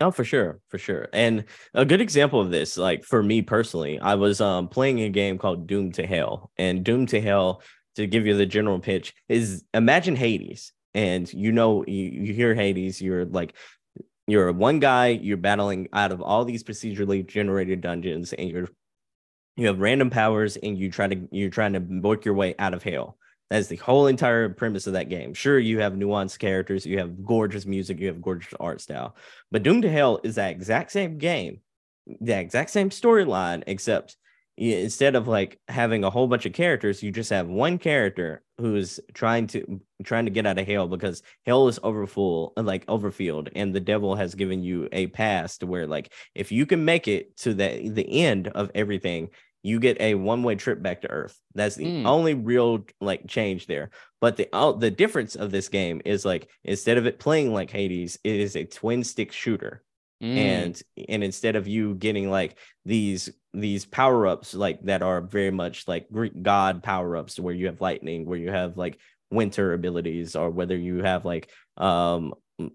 [0.00, 1.08] Oh, for sure, for sure.
[1.12, 5.08] And a good example of this, like for me personally, I was um playing a
[5.08, 6.50] game called Doom to Hell.
[6.56, 7.62] And Doom to Hell,
[7.96, 10.72] to give you the general pitch, is imagine Hades.
[10.94, 13.54] And you know, you, you hear Hades, you're like
[14.26, 18.68] you're one guy, you're battling out of all these procedurally generated dungeons, and you're
[19.56, 22.74] you have random powers and you try to you're trying to work your way out
[22.74, 23.16] of hell.
[23.50, 25.34] That's the whole entire premise of that game.
[25.34, 29.16] Sure, you have nuanced characters, you have gorgeous music, you have gorgeous art style.
[29.50, 31.60] But Doom to Hell is that exact same game,
[32.20, 34.16] the exact same storyline, except
[34.56, 39.00] instead of like having a whole bunch of characters, you just have one character who's
[39.12, 43.74] trying to trying to get out of hell because hell is overfull, like overfilled, and
[43.74, 47.36] the devil has given you a pass to where like if you can make it
[47.38, 49.28] to the the end of everything,
[49.64, 51.36] you get a one way trip back to Earth.
[51.54, 52.06] That's the Mm.
[52.06, 53.90] only real like change there.
[54.20, 57.70] But the oh, the difference of this game is like instead of it playing like
[57.70, 59.82] Hades, it is a twin stick shooter
[60.22, 60.36] Mm.
[60.38, 65.50] and and instead of you getting like these these power ups like that are very
[65.50, 68.98] much like Greek god power ups where you have lightning where you have like
[69.32, 72.32] winter abilities or whether you have like um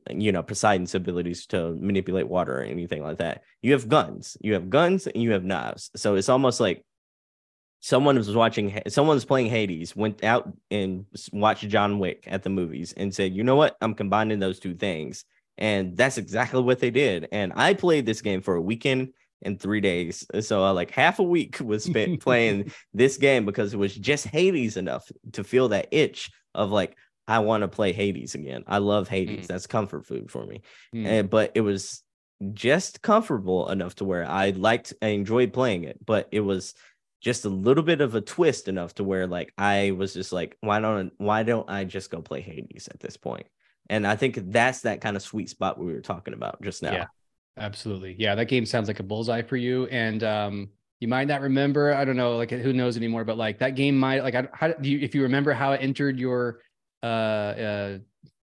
[0.09, 3.43] you know Poseidon's abilities to manipulate water or anything like that.
[3.61, 4.37] You have guns.
[4.41, 5.91] You have guns and you have knives.
[5.95, 6.85] So it's almost like
[7.79, 12.49] someone was watching Ha- someone's playing Hades went out and watched John Wick at the
[12.49, 13.77] movies and said you know what?
[13.81, 15.25] I'm combining those two things.
[15.57, 17.27] And that's exactly what they did.
[17.33, 20.25] And I played this game for a weekend and three days.
[20.41, 24.27] So uh, like half a week was spent playing this game because it was just
[24.27, 26.95] Hades enough to feel that itch of like,
[27.29, 28.63] I want to play Hades again.
[28.67, 29.45] I love Hades.
[29.45, 29.47] Mm.
[29.47, 30.61] That's comfort food for me.
[30.93, 31.05] Mm.
[31.05, 32.03] And but it was
[32.53, 36.73] just comfortable enough to where I liked, I enjoyed playing it, but it was
[37.21, 40.57] just a little bit of a twist enough to where like I was just like,
[40.61, 43.45] why don't why don't I just go play Hades at this point?
[43.89, 46.93] And I think that's that kind of sweet spot we were talking about just now.
[46.93, 47.05] Yeah.
[47.57, 48.15] Absolutely.
[48.17, 49.85] Yeah, that game sounds like a bullseye for you.
[49.87, 50.69] And um,
[50.99, 53.97] you might not remember, I don't know, like who knows anymore, but like that game
[53.97, 56.61] might like I, how do you if you remember how it entered your
[57.03, 57.97] uh uh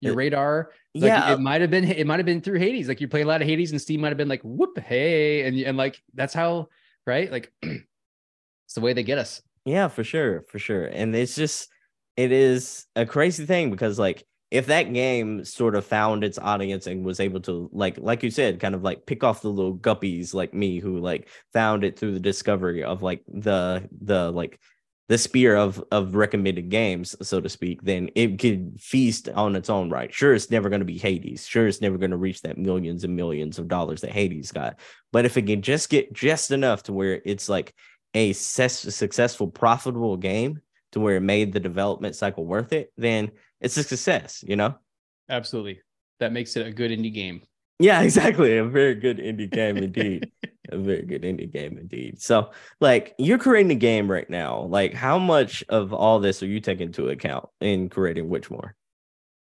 [0.01, 1.33] your radar, like, yeah.
[1.33, 2.89] it might have been it might have been through Hades.
[2.89, 5.47] Like you play a lot of Hades and Steam might have been like, whoop, hey,
[5.47, 6.69] and and like that's how
[7.07, 7.31] right?
[7.31, 9.43] Like it's the way they get us.
[9.65, 10.85] Yeah, for sure, for sure.
[10.85, 11.69] And it's just
[12.17, 16.87] it is a crazy thing because like if that game sort of found its audience
[16.87, 19.77] and was able to like like you said kind of like pick off the little
[19.77, 24.61] guppies like me who like found it through the discovery of like the the like
[25.09, 29.69] the spear of of recommended games so to speak then it could feast on its
[29.69, 32.41] own right sure it's never going to be hades sure it's never going to reach
[32.43, 34.79] that millions and millions of dollars that hades got
[35.13, 37.75] but if it can just get just enough to where it's like
[38.15, 40.61] a success, successful, profitable game
[40.93, 43.31] to where it made the development cycle worth it, then
[43.61, 44.77] it's a success, you know?
[45.29, 45.81] Absolutely.
[46.21, 47.43] That makes it a good indie game.
[47.81, 48.57] Yeah, exactly.
[48.57, 50.31] A very good indie game indeed.
[50.71, 52.21] a very good indie game indeed.
[52.21, 52.51] So,
[52.81, 54.63] like, you're creating a game right now.
[54.63, 58.73] Like, how much of all this are you taking into account in creating Witchmore?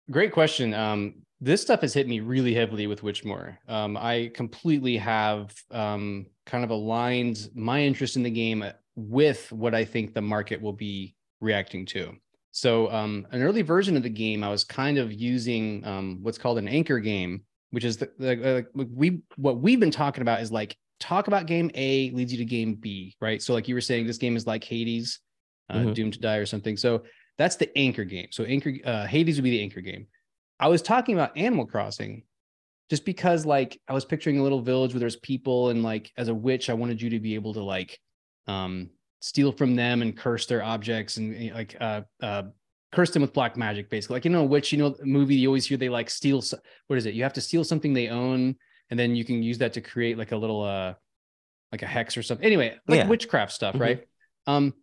[0.10, 0.74] Great question.
[0.74, 3.58] Um, this stuff has hit me really heavily with Witchmore.
[3.68, 8.64] Um, I completely have um, kind of aligned my interest in the game
[8.96, 12.16] with what I think the market will be reacting to.
[12.52, 16.38] So, um, an early version of the game, I was kind of using um, what's
[16.38, 20.42] called an anchor game, which is the, the uh, we what we've been talking about
[20.42, 23.42] is like talk about game A leads you to game B, right?
[23.42, 25.20] So, like you were saying, this game is like Hades,
[25.70, 25.94] uh, Mhm.
[25.94, 26.78] Doomed to Die, or something.
[26.78, 27.04] So
[27.38, 28.28] that's the anchor game.
[28.32, 30.08] So anchor uh, Hades would be the anchor game.
[30.60, 32.24] I was talking about Animal Crossing
[32.90, 36.28] just because like I was picturing a little village where there's people and like as
[36.28, 38.00] a witch, I wanted you to be able to like
[38.48, 38.90] um
[39.22, 42.44] steal from them and curse their objects and eh, like uh uh
[42.92, 44.16] curse them with black magic basically.
[44.16, 46.44] Like you know, a witch, you know, the movie you always hear they like steal
[46.88, 47.16] what is it?
[47.16, 48.56] You have to steal something they own
[48.92, 50.94] and then you can use that to create like a little uh
[51.72, 52.46] like a hex or something.
[52.46, 53.08] Anyway, like Yeah.
[53.08, 53.80] witchcraft stuff, Mhm.
[53.80, 54.08] right?
[54.46, 54.74] Um,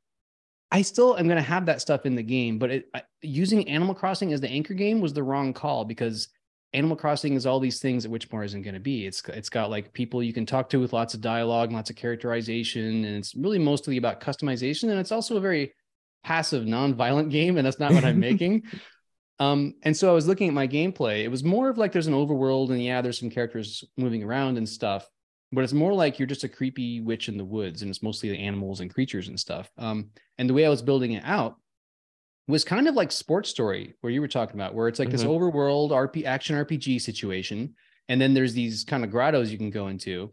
[0.70, 3.68] I still am going to have that stuff in the game, but it, I, using
[3.68, 6.28] Animal Crossing as the anchor game was the wrong call because
[6.74, 9.06] Animal Crossing is all these things that Witchmore isn't going to be.
[9.06, 11.96] It's it's got like people you can talk to with lots of dialogue, lots of
[11.96, 14.90] characterization, and it's really mostly about customization.
[14.90, 15.72] And it's also a very
[16.24, 18.64] passive, non-violent game, and that's not what I'm making.
[19.40, 21.22] Um, and so I was looking at my gameplay.
[21.22, 24.58] It was more of like there's an overworld, and yeah, there's some characters moving around
[24.58, 25.08] and stuff,
[25.52, 28.30] but it's more like you're just a creepy witch in the woods, and it's mostly
[28.30, 29.70] the animals and creatures and stuff.
[29.78, 31.58] Um, and the way I was building it out
[32.46, 35.22] was kind of like sports story where you were talking about where it's like this
[35.22, 35.24] Mhm.
[35.24, 37.74] overworld rp action rpg situation
[38.08, 40.32] and then there's these kind of grottos you can go into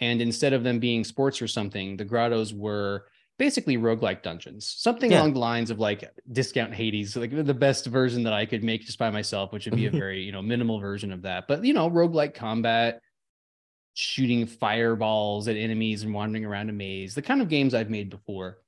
[0.00, 5.10] and instead of them being sports or something the grottos were basically roguelike dungeons something
[5.10, 5.20] Yeah.
[5.20, 8.82] along the lines of like discount hades like the best version that i could make
[8.82, 9.98] just by myself which would be a mm-hmm.
[9.98, 13.00] very you know minimal version of that but you know roguelike combat
[13.94, 18.10] shooting fireballs at enemies and wandering around a maze the kind of games i've made
[18.10, 18.58] before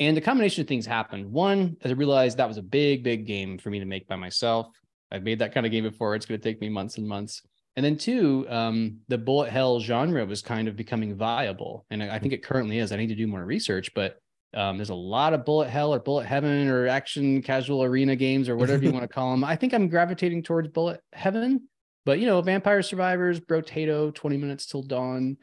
[0.00, 1.30] and a combination of things happened.
[1.30, 4.16] One, as I realized that was a big, big game for me to make by
[4.16, 4.68] myself.
[5.12, 6.14] I've made that kind of game before.
[6.14, 7.42] It's going to take me months and months.
[7.76, 11.86] And then two, um, the bullet hell genre was kind of becoming viable.
[11.90, 12.92] And I I think it currently is.
[12.92, 14.18] I need to do more research, but
[14.54, 18.48] um, there's a lot of bullet hell or bullet heaven or action casual arena games
[18.48, 19.44] or whatever you want to call them.
[19.44, 21.68] I think I'm gravitating towards bullet heaven,
[22.04, 25.36] but you know, vampire survivors, brotato, 20 minutes till dawn.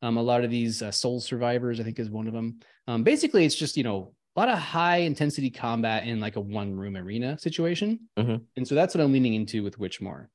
[0.00, 2.60] Um, a lot of these uh, soul survivors, I think is one of them.
[2.88, 6.40] Um, basically, it's just you know a lot of high intensity combat in like a
[6.40, 8.42] one room arena situation, Mhm.
[8.56, 10.26] and so that's what I'm leaning into with Witchmore.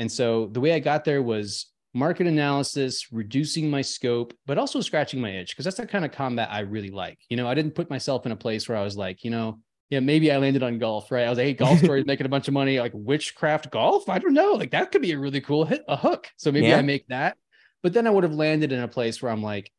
[0.00, 4.80] And so the way I got there was market analysis, reducing my scope, but also
[4.80, 7.18] scratching my itch because that's the kind of combat I really like.
[7.28, 9.60] You know, I didn't put myself in a place where I was like, you know,
[9.90, 11.26] yeah, maybe I landed on golf, right?
[11.26, 14.08] I was like, hey, golf story making a bunch of money, like witchcraft golf.
[14.08, 16.28] I don't know, like that could be a really cool hit, a hook.
[16.38, 16.78] So maybe Yeah.
[16.78, 17.36] I make that.
[17.82, 19.70] But then I would have landed in a place where I'm like,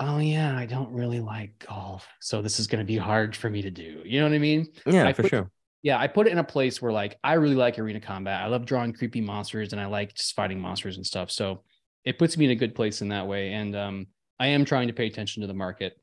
[0.00, 3.48] oh yeah, I don't really like golf, so this is going to be hard for
[3.48, 4.02] me to do.
[4.04, 4.66] You know what I mean?
[4.86, 5.50] Yeah, I for put- sure.
[5.82, 8.42] Yeah, I put it in a place where like I really like arena combat.
[8.42, 11.30] I love drawing creepy monsters and I like just fighting monsters and stuff.
[11.30, 11.64] So
[12.04, 13.52] it puts me in a good place in that way.
[13.52, 14.06] And um,
[14.38, 15.94] I am trying to pay attention to the market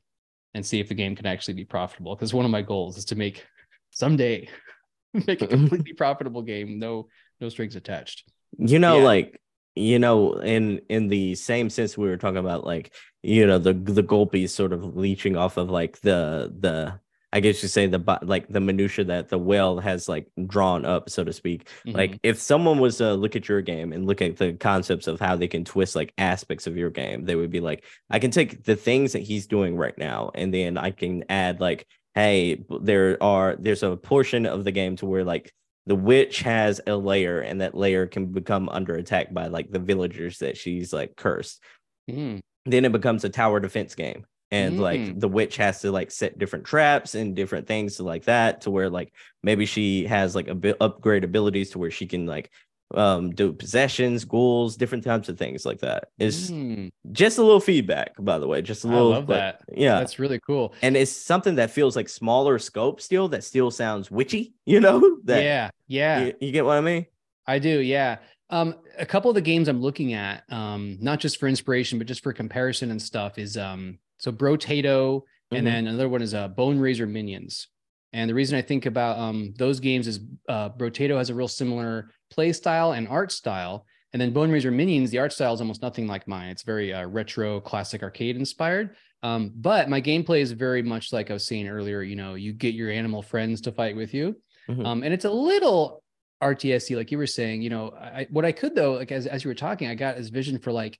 [0.54, 2.14] and see if the game can actually be profitable.
[2.14, 3.46] Because one of my goals is to make
[3.90, 4.48] someday
[5.26, 7.08] make a completely profitable game, no
[7.40, 8.24] no strings attached.
[8.58, 9.04] you know Yeah.
[9.04, 9.40] like
[9.76, 13.72] you know in in the same sense we were talking about like you know the
[13.72, 16.98] the gulpies sort of leeching off of like the the
[17.32, 21.08] i guess you say the like the minutia that the whale has like drawn up
[21.08, 22.18] so to speak like Mhm.
[22.22, 25.36] if someone was to look at your game and look at the concepts of how
[25.36, 28.64] they can twist like aspects of your game they would be like i can take
[28.64, 33.22] the things that he's doing right now and then i can add like hey there
[33.22, 35.52] are there's a portion of the game to where like
[35.86, 39.78] the witch has a layer and that layer can become under attack by like the
[39.78, 41.62] villagers that she's like cursed
[42.10, 42.40] Mhm.
[42.66, 45.20] then it becomes a tower defense game and like Mm.
[45.20, 48.70] the witch has to like set different traps and different things to like that to
[48.70, 52.50] where like maybe she has like a bit upgrade abilities to where she can like
[52.96, 56.90] um do possessions ghouls different types of things like that is Mm.
[57.12, 59.60] just a little feedback by the way just a little love like, that.
[59.72, 60.74] yeah That's really cool.
[60.82, 65.18] and it's something that feels like smaller scope still that still sounds witchy you know
[65.24, 66.24] that yeah, yeah.
[66.24, 67.06] you, you get what i mean
[67.46, 68.18] I do, yeah.
[68.50, 72.06] Um, a couple of the games I'm looking at, um, not just for inspiration, but
[72.06, 75.70] just for comparison and stuff, is um, so Brotato, and Mhm.
[75.70, 77.66] then another one is uh, Boneraiser Minions.
[78.12, 81.48] And the reason I think about um, those games is uh, Brotato has a real
[81.48, 85.82] similar play style and art style, and then Boneraiser Minions, the art style is almost
[85.82, 86.50] nothing like mine.
[86.50, 88.96] It's very uh, retro, classic arcade inspired.
[89.22, 92.02] Um, but my gameplay is very much like I was saying earlier.
[92.02, 94.36] You know, you get your animal friends to fight with you,
[94.68, 94.84] Mhm.
[94.86, 96.02] um, and it's a little
[96.42, 97.62] RTSC, like you were saying.
[97.62, 100.16] You know, I, what I could though, like as as you were talking, I got
[100.16, 100.98] this vision for like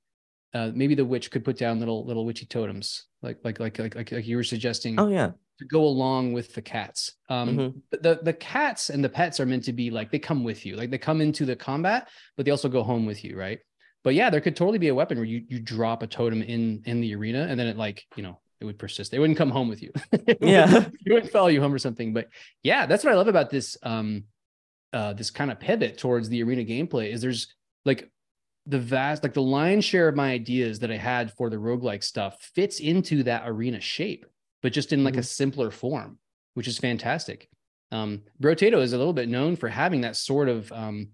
[0.55, 3.95] uh, maybe the witch could put down little little witchy totems, like like like like
[3.95, 7.13] like, like you were suggesting oh yeah to go along with the cats.
[7.29, 7.83] Um, Mhm.
[8.03, 10.75] the the cats and the pets are meant to be like they come with you,
[10.77, 13.59] like they come into the combat, but they also go home with you, right?
[14.03, 16.83] But yeah, there could totally be a weapon where you you drop a totem in
[16.87, 19.11] in the arena, and then it like you know it would persist.
[19.11, 19.93] They wouldn't come home with you.
[20.41, 20.65] Yeah.
[20.73, 22.13] wouldn't- it wouldn't follow you home or something.
[22.15, 22.29] But
[22.63, 24.25] yeah, that's what I love about this um
[24.93, 28.11] uh this kind of pivot towards the arena gameplay is there's like
[28.71, 32.05] the vast like the lion's share of my ideas that I had for the roguelike
[32.05, 34.25] stuff fits into that arena shape,
[34.63, 36.19] but just in like a simpler form,
[36.55, 37.49] which is fantastic.
[37.91, 41.09] Um, Brotato is a little bit known for having that sort of um,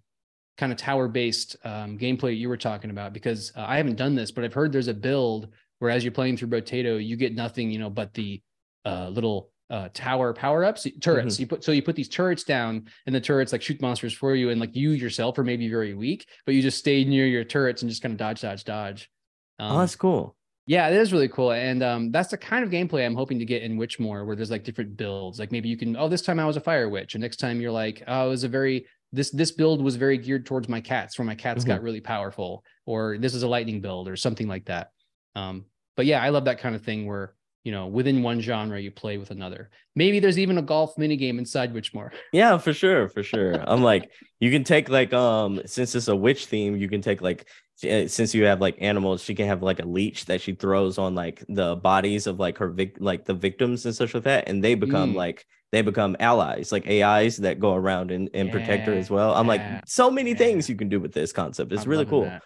[0.59, 4.15] kind of tower based um, gameplay you were talking about because uh, I haven't done
[4.15, 5.49] this, but I've heard there's a build
[5.79, 8.43] where as you're playing through Brotato, you get nothing, you know, but the
[8.85, 11.41] uh, little uh, tower power ups, turrets.
[11.41, 14.35] You put so you put these turrets down, and the turrets like shoot monsters for
[14.35, 17.45] you, and like you yourself are maybe very weak, but you just stay near your
[17.45, 19.11] turrets and just kind of dodge, dodge, dodge.
[19.59, 20.37] Um, oh that's cool
[20.67, 21.53] Yeah, it is really cool.
[21.53, 24.51] And um, that's the kind of gameplay I'm hoping to get in Witchmore, where there's
[24.51, 25.39] like different builds.
[25.39, 27.61] Like maybe you can, oh, this time I was a fire witch, and next time
[27.61, 30.81] you're like, oh, it was a very this this build was very geared towards my
[30.81, 31.73] cats, where my cats mm-hmm.
[31.73, 34.91] got really powerful, or this is a lightning build, or something like that.
[35.35, 37.35] Um, but yeah, I love that kind of thing where
[37.67, 39.71] you know within one genre you play with another.
[39.97, 42.13] Maybe there's even a golf mini game inside Witchmore.
[42.33, 43.55] Yeah, for sure, for sure.
[43.69, 47.21] I'm like, you can take like um since it's a witch theme, you can take
[47.21, 47.49] like
[47.83, 50.97] uh, since you have like animals, she can have like a leech that she throws
[50.97, 54.49] on like the bodies of like her vic- like the victims and such like that,
[54.49, 55.17] and they become mm.
[55.17, 59.11] like they become allies, like AIs that go around and, and yeah, protect her as
[59.11, 59.35] well.
[59.35, 60.37] I'm yeah, like, so many yeah.
[60.37, 61.73] things you can do with this concept.
[61.73, 62.23] It's I'm really cool.
[62.23, 62.43] That.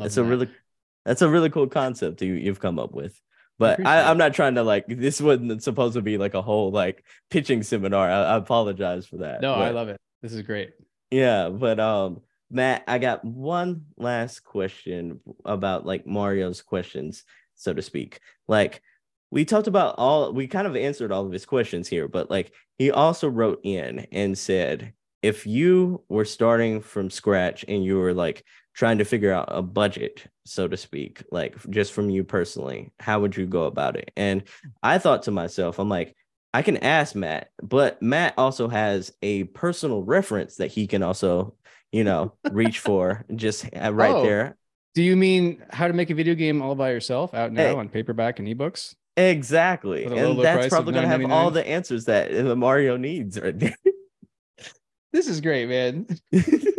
[0.00, 0.28] It's a that.
[0.28, 0.50] really
[1.04, 3.20] that's a really cool concept you, you've come up with.
[3.58, 6.72] But I, am not trying to like this wasn't supposed to be like a whole
[6.72, 8.10] like pitching seminar.
[8.10, 9.40] I, I apologize for that.
[9.40, 10.00] No, but, I love it.
[10.22, 10.72] This is great.
[11.10, 17.24] Yeah, but um Matt, I got one last question about like Mario's questions,
[17.54, 18.20] so to speak.
[18.48, 18.82] Like
[19.30, 22.52] we talked about all we kind of answered all of his questions here, but like
[22.78, 24.92] he also wrote in and said,
[25.22, 28.44] if you were starting from scratch and you were like
[28.74, 33.20] trying to figure out a budget, so to speak, like just from you personally, how
[33.20, 34.10] would you go about it?
[34.16, 34.42] And
[34.82, 36.14] I thought to myself, I'm like,
[36.52, 41.56] I can ask Matt, but Matt also has a personal reference that he can also
[41.94, 44.56] you know, reach for just uh, right oh, there.
[44.94, 47.74] Do you mean how to make a video game all by yourself out now hey,
[47.74, 48.94] on paperback and ebooks?
[49.16, 50.04] Exactly.
[50.04, 53.76] And that's probably going to have all the answers that the Mario needs right there.
[55.12, 56.06] this is great, man.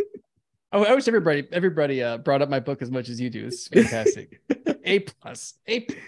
[0.72, 3.46] I wish everybody everybody uh, brought up my book as much as you do.
[3.46, 4.40] It's fantastic.
[4.84, 5.54] a plus.
[5.66, 5.98] A plus.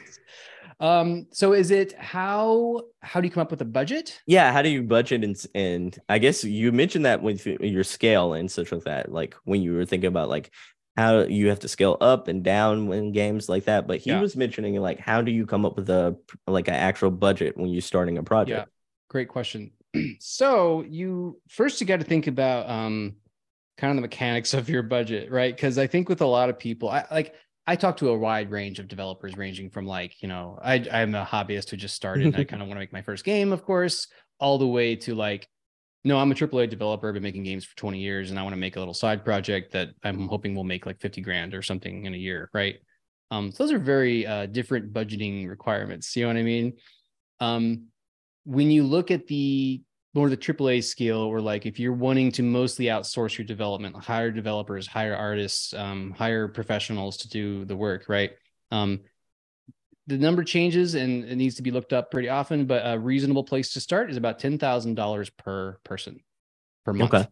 [0.81, 4.21] Um, so is it how how do you come up with a budget?
[4.27, 8.35] Yeah, how do you budget and and I guess you mentioned that with your scale
[8.35, 10.53] and such like that, like when you were thinking about like
[10.97, 13.87] how you have to scale up and down when games like that.
[13.87, 14.21] But he yeah.
[14.21, 17.71] was mentioning like how do you come up with a like an actual budget when
[17.71, 18.69] you're starting a project?
[18.69, 18.73] Yeah,
[19.09, 19.73] great question.
[20.21, 23.17] so you first you got to think about um
[23.79, 25.55] kind of the mechanics of your budget, right?
[25.55, 27.35] Because I think with a lot of people, I like
[27.67, 31.15] I talk to a wide range of developers, ranging from like, you know, I, I'm
[31.15, 32.27] a hobbyist who just started.
[32.27, 34.09] and I kind of want to make my first game, of course,
[34.41, 35.47] all the way to like,
[36.03, 38.55] no, I'm a AAA developer, I've been making games for 20 years, and I want
[38.55, 41.61] to make a little side project that I'm hoping will make like 50 grand or
[41.61, 42.77] something in a year, right?
[43.31, 46.17] Um, so those are very uh, different budgeting requirements.
[46.17, 46.73] You know what I mean?
[47.41, 47.89] Um,
[48.45, 49.83] when you look at the
[50.15, 54.31] more the AAA scale, or like if you're wanting to mostly outsource your development, hire
[54.31, 58.33] developers, hire artists, um, hire professionals to do the work, right?
[58.71, 59.01] Um,
[60.07, 63.45] the number changes and it needs to be looked up pretty often, but a reasonable
[63.45, 66.21] place to start is about ten thousand dollars per person
[66.85, 67.15] per month.
[67.15, 67.29] Okay.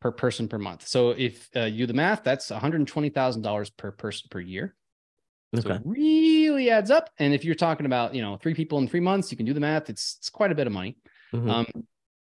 [0.00, 0.86] Per person per month.
[0.86, 4.28] So if uh, you do the math, that's one hundred twenty thousand dollars per person
[4.30, 4.76] per year.
[5.56, 5.66] Okay.
[5.66, 7.10] So it really adds up.
[7.18, 9.52] And if you're talking about, you know, three people in three months, you can do
[9.54, 9.90] the math.
[9.90, 10.96] It's it's quite a bit of money.
[11.32, 11.50] Mm-hmm.
[11.50, 11.66] Um,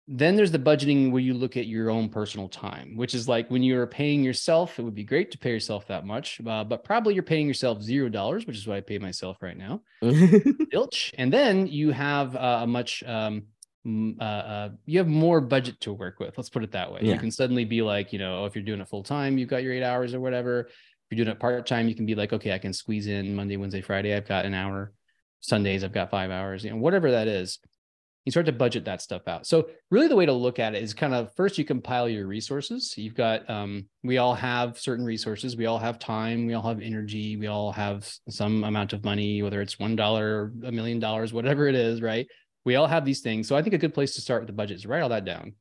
[0.08, 3.50] then there's the budgeting where you look at your own personal time, which is like
[3.50, 6.82] when you're paying yourself, it would be great to pay yourself that much, uh, but
[6.82, 9.80] probably you're paying yourself zero dollars, which is what I pay myself right now.
[10.02, 11.12] Ilch.
[11.16, 13.44] And then you have uh, a much, um,
[13.86, 16.36] uh, uh, you have more budget to work with.
[16.36, 17.00] Let's put it that way.
[17.02, 17.14] Yeah.
[17.14, 19.62] You can suddenly be like, you know, if you're doing it full time, you've got
[19.62, 20.62] your eight hours or whatever.
[20.62, 23.36] If you're doing it part time, you can be like, okay, I can squeeze in
[23.36, 24.14] Monday, Wednesday, Friday.
[24.14, 24.92] I've got an hour.
[25.40, 26.64] Sundays, I've got five hours.
[26.64, 27.58] You know, whatever that is
[28.24, 29.46] you start to budget that stuff out.
[29.46, 32.26] So really the way to look at it is kind of first you compile your
[32.26, 32.94] resources.
[32.96, 35.56] You've got um, we all have certain resources.
[35.56, 39.42] We all have time, we all have energy, we all have some amount of money,
[39.42, 42.28] whether it's one dollar, a million dollars, whatever it is, right?
[42.64, 43.48] We all have these things.
[43.48, 45.24] So I think a good place to start with the budget is write all that
[45.24, 45.54] down,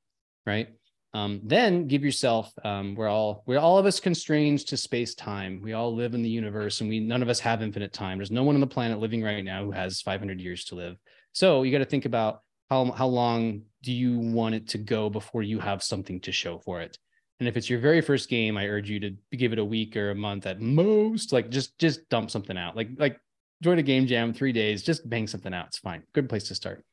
[0.45, 0.67] right?
[1.13, 5.59] Um, then give yourself um, we're all we're all of us constrained to space time
[5.61, 8.31] we all live in the universe and we none of us have infinite time there's
[8.31, 10.95] no one on the planet living right now who has 500 years to live
[11.33, 15.09] so you got to think about how how long do you want it to go
[15.09, 16.97] before you have something to show for it?
[17.39, 19.97] And if it's your very first game i urge you to give it a week
[19.97, 22.77] or a month at most like just just dump something out.
[22.77, 23.19] Like like
[23.61, 25.67] join a game jam three days just bang something out.
[25.67, 26.03] It's fine.
[26.13, 26.85] Good place to start.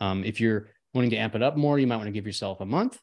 [0.00, 2.60] Um, if you're wanting to amp it up more you might want to give yourself
[2.60, 2.98] a month.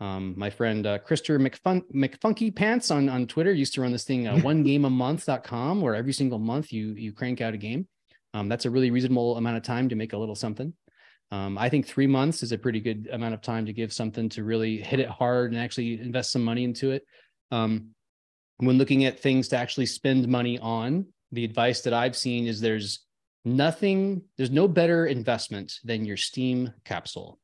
[0.00, 4.04] Um, my friend uh, Christer McFun- McFunky Pants on, on Twitter used to run this
[4.04, 7.86] thing, uh, onegameamonth.com, where every single month you you crank out a game.
[8.32, 10.72] Um, that's a really reasonable amount of time to make a little something.
[11.32, 14.28] Um, I think three months is a pretty good amount of time to give something
[14.30, 17.04] to really hit it hard and actually invest some money into it.
[17.52, 17.90] Um,
[18.58, 22.60] when looking at things to actually spend money on, the advice that I've seen is
[22.60, 23.06] there's
[23.44, 27.38] nothing, there's no better investment than your Steam capsule.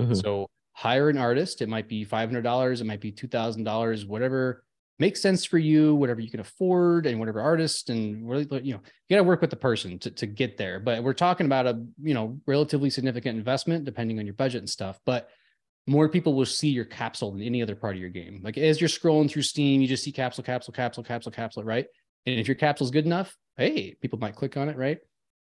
[0.00, 0.14] Mm-hmm.
[0.14, 1.60] So hire an artist.
[1.60, 4.63] It might be $500, it might be $2,000, whatever
[4.98, 8.80] makes sense for you, whatever you can afford, and whatever artist and really, you know,
[9.08, 10.78] you got to work with the person to, to get there.
[10.80, 14.70] But we're talking about a you know relatively significant investment depending on your budget and
[14.70, 14.98] stuff.
[15.04, 15.28] But
[15.86, 18.40] more people will see your capsule than any other part of your game.
[18.42, 21.86] Like as you're scrolling through Steam, you just see capsule, capsule, capsule, capsule, capsule, right?
[22.26, 24.98] And if your capsule's good enough, hey, people might click on it, right?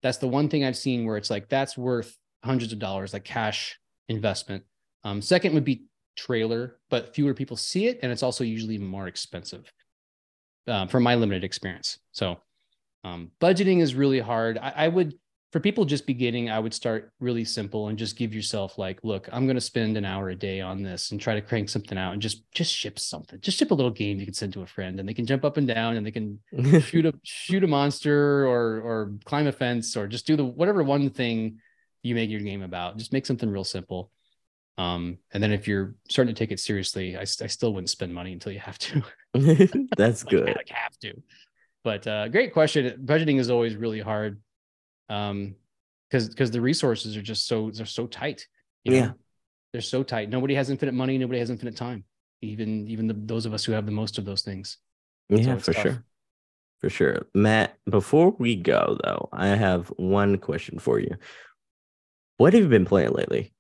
[0.03, 3.25] That's the one thing I've seen where it's like that's worth hundreds of dollars, like
[3.25, 3.79] cash
[4.09, 4.63] investment.
[5.03, 5.85] Um, second would be
[6.19, 9.73] trailer, but fewer people see it, and it's also usually more expensive.
[10.67, 12.37] Uh, from my limited experience, so
[13.03, 14.59] um, budgeting is really hard.
[14.59, 15.15] I, I would
[15.51, 19.29] for people just beginning, I would start really simple and just give yourself like, look,
[19.33, 21.97] I'm going to spend an hour a day on this and try to crank something
[21.97, 23.41] out and just just ship something.
[23.41, 25.45] Just ship a little game you can send to a friend and they can jump
[25.45, 26.39] up and down and they can
[26.83, 30.83] shoot a shoot a monster or or climb a fence or just do the whatever
[30.83, 31.59] one thing
[32.03, 32.99] you make your game about.
[32.99, 34.11] Just make something real simple.
[34.79, 38.15] Um, and then if you're starting to take it seriously, I, I still wouldn't spend
[38.15, 39.03] money until you have to.
[39.97, 40.47] That's like, good.
[40.47, 41.21] Like have to.
[41.85, 43.03] But uh, great question.
[43.05, 44.41] Budgeting is always really hard
[45.11, 45.55] um
[46.11, 48.47] because because the resources are just so they're so tight
[48.85, 48.99] you know?
[48.99, 49.11] Yeah.
[49.73, 52.05] they're so tight nobody has infinite money nobody has infinite time
[52.43, 54.77] even even the, those of us who have the most of those things
[55.31, 55.83] Yeah, for tough.
[55.83, 56.05] sure.
[56.81, 57.27] For sure.
[57.35, 61.17] Matt, before we go though, I have one question for you.
[62.37, 63.53] What have you been playing lately?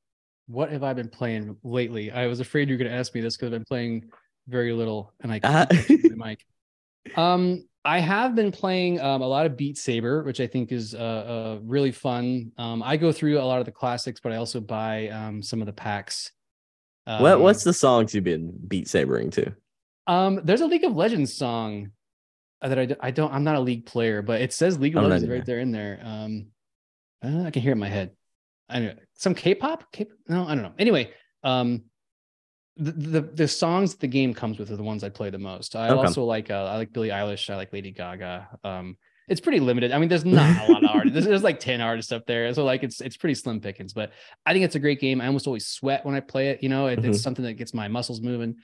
[0.48, 3.20] What have i been playing lately i was afraid you were going to ask me
[3.20, 4.04] this because i've been playing
[4.48, 5.66] very little and i Uh,
[6.16, 6.44] my mic
[7.16, 10.94] um i have been playing um, a lot of beat saber which i think is
[10.94, 14.36] uh, uh really fun um i go through a lot of the classics but i
[14.36, 16.32] also buy um some of the packs
[17.08, 19.54] what Um, what's the songs you've been beat sabering to?
[20.06, 21.92] Um, there's a League of Legends song
[22.60, 25.26] that I, I don't I'm not a League player, but it says League of Legends
[25.26, 26.00] right there in there.
[26.02, 26.48] Um,
[27.24, 28.10] uh, I can hear it in my head.
[28.68, 29.90] I know some K-pop.
[29.92, 30.72] K no, I don't know.
[30.78, 31.10] Anyway,
[31.42, 31.84] um,
[32.76, 35.74] the, the the songs the game comes with are the ones I play the most.
[35.74, 35.98] I Okay.
[36.06, 37.50] also like uh, I like Billie Eilish.
[37.50, 38.48] I like Lady Gaga.
[38.62, 38.96] Um,
[39.28, 39.92] it's pretty limited.
[39.92, 41.12] I mean, there's not a lot of artists.
[41.14, 42.52] There's, there's like 10 artists up there.
[42.54, 44.12] So like it's it's pretty slim pickings, but
[44.46, 45.20] I think it's a great game.
[45.20, 46.62] I almost always sweat when I play it.
[46.62, 47.08] You know, it, Mhm.
[47.08, 48.56] it's something that gets my muscles moving.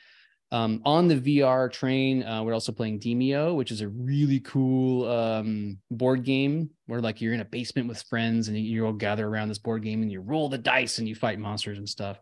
[0.55, 5.11] Um, on the VR train, uh, we're also playing Demeo, which is a really cool
[5.11, 9.26] um, board game where like you're in a basement with friends and you, all gather
[9.26, 12.20] around this board game and you roll the dice and you fight monsters and stuff.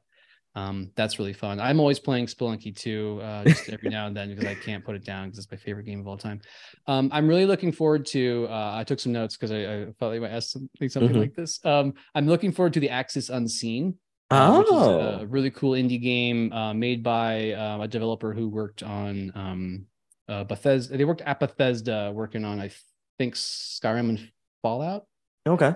[0.55, 1.61] Um, that's really fun.
[1.61, 4.97] I'm always playing Spelunky 2, uh, just every now and then because I can't put
[4.97, 6.41] it down because it's my favorite game of all time.
[6.87, 8.47] Um, I'm really looking forward to.
[8.49, 11.15] Uh, I took some notes because I, I felt like I might ask something, something
[11.17, 11.21] Mhm.
[11.21, 11.63] like this.
[11.67, 13.95] Um, I'm looking forward to the Axis Unseen,
[14.33, 19.33] Oh, a really cool indie game uh, made by uh, a developer who worked on
[19.35, 19.87] um,
[20.29, 20.97] uh, Bethesda.
[20.97, 22.71] They worked at Bethesda working on, I
[23.19, 24.31] think, Skyrim and
[24.63, 25.07] Fallout.
[25.47, 25.75] okay.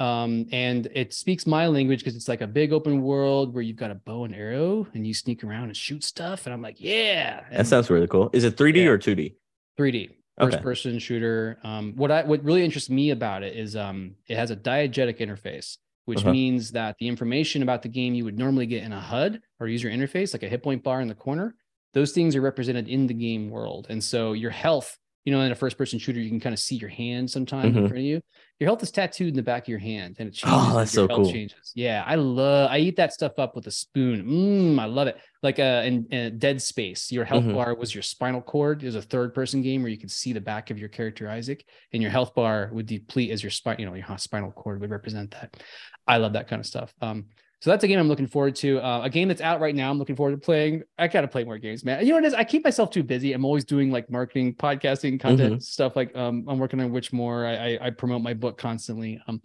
[0.00, 3.76] Um, and it speaks my language because it's like a big open world where you've
[3.76, 6.46] got a bow and arrow and you sneak around and shoot stuff.
[6.46, 7.42] And I'm like, yeah.
[7.50, 8.30] That sounds really cool.
[8.32, 8.90] Is it 3D Yeah.
[8.90, 9.34] or 2D?
[9.76, 10.62] 3D first Okay.
[10.62, 11.58] person shooter.
[11.64, 15.18] Um, what I what really interests me about it is um, it has a diegetic
[15.18, 15.78] interface,
[16.08, 16.32] which Uh-huh.
[16.32, 19.68] means that the information about the game you would normally get in a HUD or
[19.68, 21.54] user interface, like a hit point bar in the corner,
[21.92, 23.86] those things are represented in the game world.
[23.90, 24.96] And so your health,
[25.28, 27.76] you know, in a first person shooter, you can kind of see your hand sometimes
[27.76, 27.88] in Mhm.
[27.88, 28.22] front of you.
[28.58, 30.58] Your health is tattooed in the back of your hand, and it changes.
[30.58, 31.30] Oh, that's your so cool.
[31.30, 31.70] Changes.
[31.74, 32.70] Yeah, I love.
[32.70, 34.24] I eat that stuff up with a spoon.
[34.24, 35.18] Mmm, I love it.
[35.42, 37.52] Like uh, in, in Dead Space, your health Mhm.
[37.52, 38.82] bar was your spinal cord.
[38.82, 41.28] It was a third person game where you could see the back of your character
[41.28, 41.62] Isaac,
[41.92, 43.76] and your health bar would deplete as your spine.
[43.80, 45.62] You know, your spinal cord would represent that.
[46.06, 46.94] I love that kind of stuff.
[47.02, 47.26] Um,
[47.60, 48.78] so that's a game I'm looking forward to.
[48.80, 49.90] Uh, a game that's out right now.
[49.90, 50.82] I'm looking forward to playing.
[50.98, 52.00] I gotta play more games, man.
[52.02, 52.34] You know what it is?
[52.34, 53.32] I keep myself too busy.
[53.32, 55.96] I'm always doing like marketing, podcasting, content stuff.
[55.96, 57.46] Like um, I'm working on Witchmore.
[57.46, 59.20] I, I I promote my book constantly.
[59.26, 59.42] Um,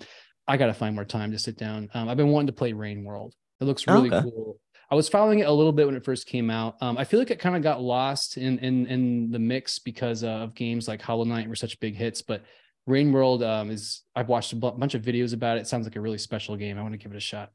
[0.48, 1.90] I gotta find more time to sit down.
[1.94, 3.34] Um, I've been wanting to play Rain World.
[3.62, 4.22] It looks really Okay.
[4.22, 4.60] cool.
[4.92, 6.76] I was following it a little bit when it first came out.
[6.82, 10.24] Um, I feel like it kind of got lost in in in the mix because
[10.24, 12.22] of games like Hollow Knight were such big hits.
[12.22, 12.44] But
[12.86, 15.62] Rain World um, is I've watched a bunch of videos about it.
[15.62, 16.78] It sounds like a really special game.
[16.78, 17.50] I want to give it a shot.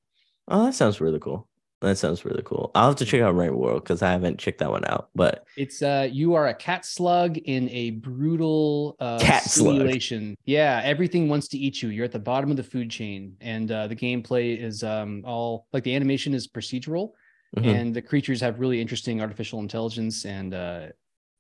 [0.49, 1.49] Oh, that sounds really cool.
[1.81, 2.73] That sounds really cool.
[2.75, 5.11] I'll have to check out Rain World because I haven't checked that one out.
[5.15, 9.77] But It's uh you are a cat slug in a brutal uh Cat slug.
[9.77, 10.35] simulation.
[10.45, 11.91] Yeah, everything wants to eat you.
[11.91, 15.67] You're at the bottom of the food chain and uh the gameplay is um all
[15.73, 17.13] like the animation is procedural
[17.57, 17.67] mhm.
[17.67, 20.87] and the creatures have really interesting artificial intelligence and uh,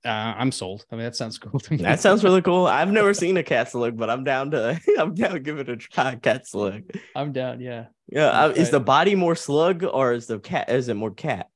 [0.04, 0.84] uh I'm sold.
[0.90, 1.78] I mean that sounds cool to me.
[1.82, 2.66] that sounds really cool.
[2.66, 5.68] I've never seen a cat slug, but I'm down to I'm down to give it
[5.68, 6.14] a try.
[6.16, 6.82] Cat slug.
[7.16, 7.86] I'm down, yeah.
[8.10, 10.70] Yeah, uh, is the body more slug or is the cat?
[10.70, 11.48] Is it more cat?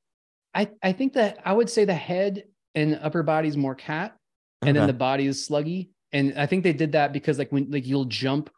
[0.53, 2.43] I I think that I would say the head
[2.75, 4.15] and upper body is more cat
[4.61, 5.89] and then the body is sluggy.
[6.11, 8.49] And I think they did that because like when like you'll jump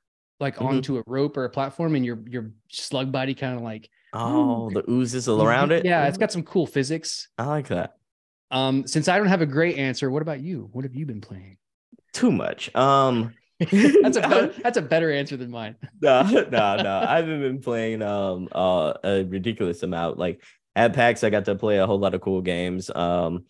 [0.42, 0.66] like Mhm.
[0.66, 4.70] onto a rope or a platform and your your slug body kind of like oh,
[4.74, 5.86] the oozes all around it.
[5.86, 7.30] Yeah, it's got some cool physics.
[7.38, 7.96] I like that.
[8.52, 10.70] Um, since I don't have a great answer, what about you?
[10.72, 11.58] What have you been playing?
[12.14, 12.74] Too much.
[12.76, 15.76] Um, that's a better, that's a better answer than mine.
[16.02, 17.06] no, no, no.
[17.08, 20.18] I haven't been playing um uh, a ridiculous amount.
[20.18, 20.43] Like
[20.76, 22.89] at PAX, I got to play a whole lot of cool games.
[22.93, 23.46] Um,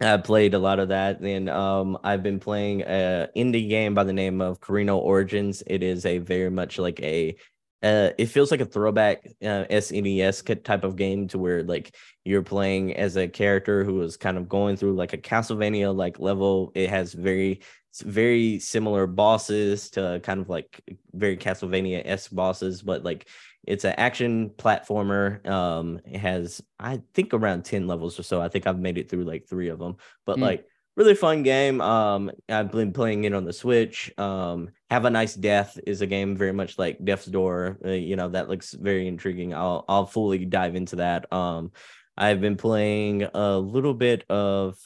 [0.00, 1.20] I played a lot of that.
[1.20, 5.62] And um, I've been playing a indie game by the name of Carino Origins.
[5.66, 7.36] It is a very much like a
[7.82, 12.42] uh, it feels like a throwback uh, SNES type of game to where like you're
[12.42, 16.70] playing as a character who is kind of going through like a Castlevania like level.
[16.74, 17.60] It has very
[18.00, 20.80] very similar bosses to kind of like
[21.12, 23.28] very Castlevania s bosses, but like
[23.64, 25.46] it's an action platformer.
[25.46, 28.40] Um, it has I think around ten levels or so.
[28.40, 30.42] I think I've made it through like three of them, but mm.
[30.42, 30.66] like
[30.96, 31.80] really fun game.
[31.80, 34.12] Um, I've been playing it on the Switch.
[34.18, 37.78] Um, Have a Nice Death is a game very much like Death's Door.
[37.84, 39.54] Uh, you know that looks very intriguing.
[39.54, 41.32] I'll I'll fully dive into that.
[41.32, 41.72] Um,
[42.16, 44.78] I've been playing a little bit of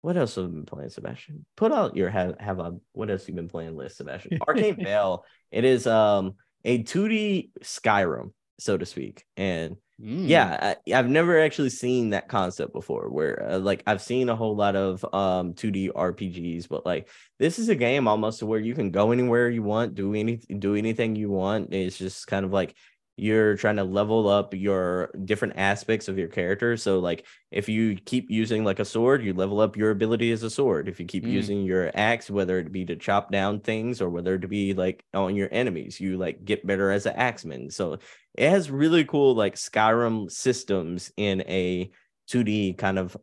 [0.00, 1.46] what else have I been playing, Sebastian?
[1.56, 4.38] Put out your have have a what else you been playing list, Sebastian?
[4.46, 5.24] Arcane Veil.
[5.50, 6.34] It is um
[6.64, 8.32] a 2D Skyrim,
[8.62, 10.28] so to speak, and Mm.
[10.28, 13.08] Yeah, I, have never actually seen that concept before.
[13.08, 17.08] Where uh, like I've seen a whole lot of um 2D RPGs, but like
[17.38, 20.74] this is a game almost where you can go anywhere you want, do any do
[20.74, 21.72] anything you want.
[21.72, 22.74] It's just kind of like
[23.16, 26.76] you're trying to level up your different aspects of your character.
[26.76, 30.42] So like if you keep using like a sword, you level up your ability as
[30.42, 30.88] a sword.
[30.88, 31.30] If you keep mm.
[31.30, 35.04] using your axe, whether it be to chop down things or whether it be like
[35.12, 37.70] on your enemies, you like get better as an axeman.
[37.70, 37.98] So
[38.34, 41.90] it has really cool like Skyrim systems in a
[42.30, 43.14] 2D kind of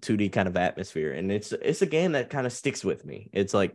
[0.00, 1.12] 2D kind of atmosphere.
[1.12, 3.30] And it's it's a game that kind of sticks with me.
[3.32, 3.74] It's like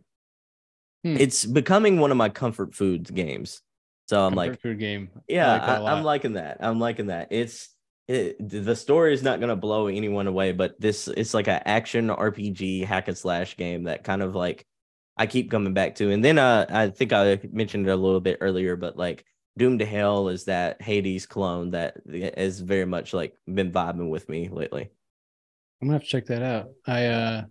[1.04, 1.18] hmm.
[1.18, 3.64] it's becoming one of my comfort foods games
[4.08, 5.10] so I'm like, game.
[5.28, 6.58] Yeah, I am liking that.
[6.60, 7.30] I'm liking that.
[7.32, 7.70] It's
[8.08, 12.10] it, the story is not gonna blow anyone away, but this it's like an action
[12.10, 14.66] RPG hack and slash game that kind of like
[15.16, 16.12] I keep coming back to.
[16.12, 19.26] And then uh, I think I mentioned it a little bit earlier, but like
[19.58, 21.98] Doom to Hell is that Hades clone that
[22.38, 24.90] has very much like been vibing with me lately.
[25.82, 26.70] I'm gonna have to check that out.
[26.88, 27.44] I uh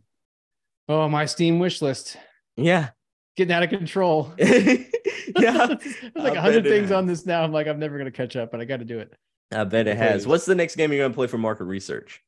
[0.88, 2.16] oh my Steam wish list.
[2.56, 2.90] Yeah.
[3.36, 4.32] Getting out of control.
[4.38, 7.42] yeah, there's like a hundred things on this now.
[7.42, 9.12] I'm like, I'm never gonna catch up, but I got to do it.
[9.50, 10.26] I bet it has.
[10.26, 12.22] What's the next game you're gonna play for market research?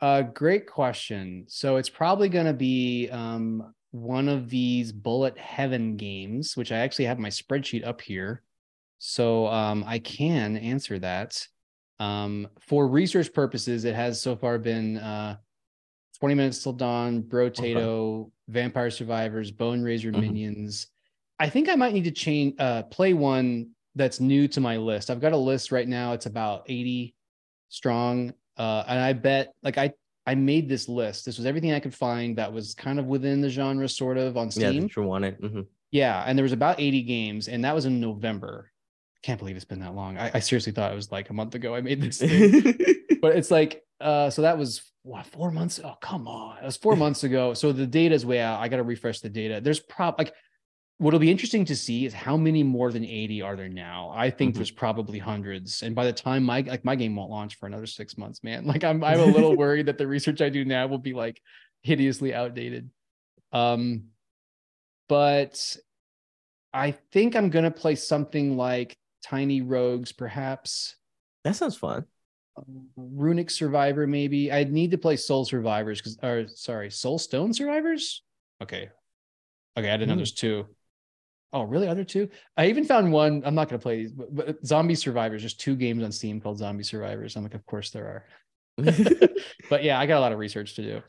[0.00, 1.44] Uh, great question.
[1.48, 7.06] So it's probably gonna be um one of these Bullet Heaven games, which I actually
[7.06, 8.42] have my spreadsheet up here,
[8.98, 11.46] so um I can answer that.
[12.00, 15.36] Um, for research purposes, it has so far been uh
[16.20, 18.30] 20 minutes till dawn, Brotato, okay.
[18.48, 20.20] Vampire Survivors, Boneraiser mm-hmm.
[20.20, 20.88] Minions,
[21.38, 25.10] I think I might need to change uh play one that's new to my list.
[25.10, 26.12] I've got a list right now.
[26.12, 27.14] It's about 80
[27.68, 28.32] strong.
[28.56, 29.92] Uh, and I bet like I
[30.26, 31.24] I made this list.
[31.24, 34.36] This was everything I could find that was kind of within the genre, sort of
[34.36, 34.62] on Steam.
[34.62, 35.40] Yeah, that you wanted.
[35.40, 35.60] Mm-hmm.
[35.90, 38.70] Yeah, and there was about 80 games, and that was in November.
[39.22, 40.18] Can't believe it's been that long.
[40.18, 42.18] I, I seriously thought it was like a month ago I made this,
[43.22, 45.80] but it's like uh, so that was what four months.
[45.82, 47.54] Oh come on, it was four months ago.
[47.54, 48.60] So the data is way out.
[48.60, 49.60] I got to refresh the data.
[49.62, 50.34] There's prop like
[50.98, 54.30] what'll be interesting to see is how many more than 80 are there now i
[54.30, 54.58] think mm-hmm.
[54.58, 57.86] there's probably hundreds and by the time my like my game won't launch for another
[57.86, 60.86] six months man like i'm i'm a little worried that the research i do now
[60.86, 61.40] will be like
[61.82, 62.90] hideously outdated
[63.52, 64.06] um
[65.08, 65.76] but
[66.74, 70.96] i think i'm gonna play something like tiny rogues perhaps
[71.44, 72.04] that sounds fun
[72.96, 78.22] runic survivor maybe i'd need to play soul survivors because or sorry Soulstone Survivors
[78.62, 78.90] okay
[79.76, 80.18] okay i didn't know hmm.
[80.18, 80.66] there's two
[81.52, 81.88] Oh, really?
[81.88, 82.28] Other two?
[82.56, 83.42] I even found one.
[83.44, 85.42] I'm not going to play these, but, but, Zombie Survivors.
[85.42, 87.36] There's two games on Steam called Zombie Survivors.
[87.36, 88.24] I'm like, of course there are.
[89.70, 91.02] but yeah, I got a lot of research to do.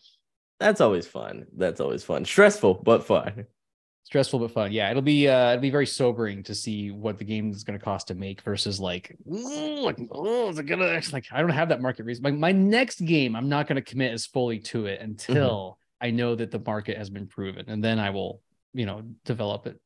[0.60, 1.46] That's always fun.
[1.56, 2.24] That's always fun.
[2.24, 3.46] Stressful, but fun.
[4.04, 4.72] Stressful but fun.
[4.72, 7.78] Yeah, it'll be uh it'll be very sobering to see what the game is going
[7.78, 11.52] to cost to make versus like, like oh, is it gonna actually like I don't
[11.52, 12.24] have that market reason.
[12.24, 16.08] My, my next game, I'm not going to commit as fully to it until mm-hmm.
[16.08, 18.42] I know that the market has been proven, and then I will,
[18.74, 19.80] you know, develop it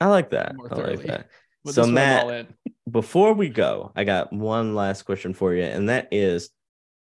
[0.00, 0.54] I like that.
[0.70, 1.28] I like that.
[1.66, 2.48] so Matt,
[2.90, 6.50] before we go, I got one last question for you, and that is,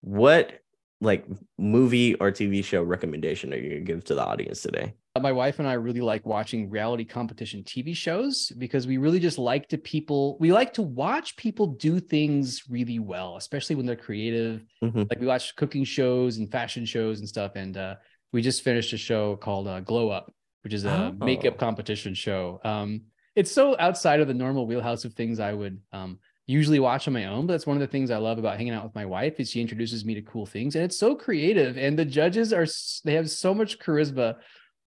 [0.01, 0.59] what
[0.99, 1.25] like
[1.57, 4.93] movie or TV show recommendation are you gonna give to the audience today?
[5.15, 9.19] Uh, my wife and I really like watching reality competition TV shows because we really
[9.19, 10.37] just like to people.
[10.39, 14.65] We like to watch people do things really well, especially when they're creative.
[14.83, 15.03] Mm-hmm.
[15.09, 17.95] Like we watch cooking shows and fashion shows and stuff, and uh,
[18.31, 20.33] we just finished a show called uh, Glow Up
[20.63, 21.25] which is a oh.
[21.25, 22.59] makeup competition show.
[22.63, 23.01] Um,
[23.35, 27.13] it's so outside of the normal wheelhouse of things I would um, usually watch on
[27.13, 27.47] my own.
[27.47, 29.49] But that's one of the things I love about hanging out with my wife is
[29.49, 31.77] she introduces me to cool things, and it's so creative.
[31.77, 32.65] And the judges are
[33.03, 34.35] they have so much charisma.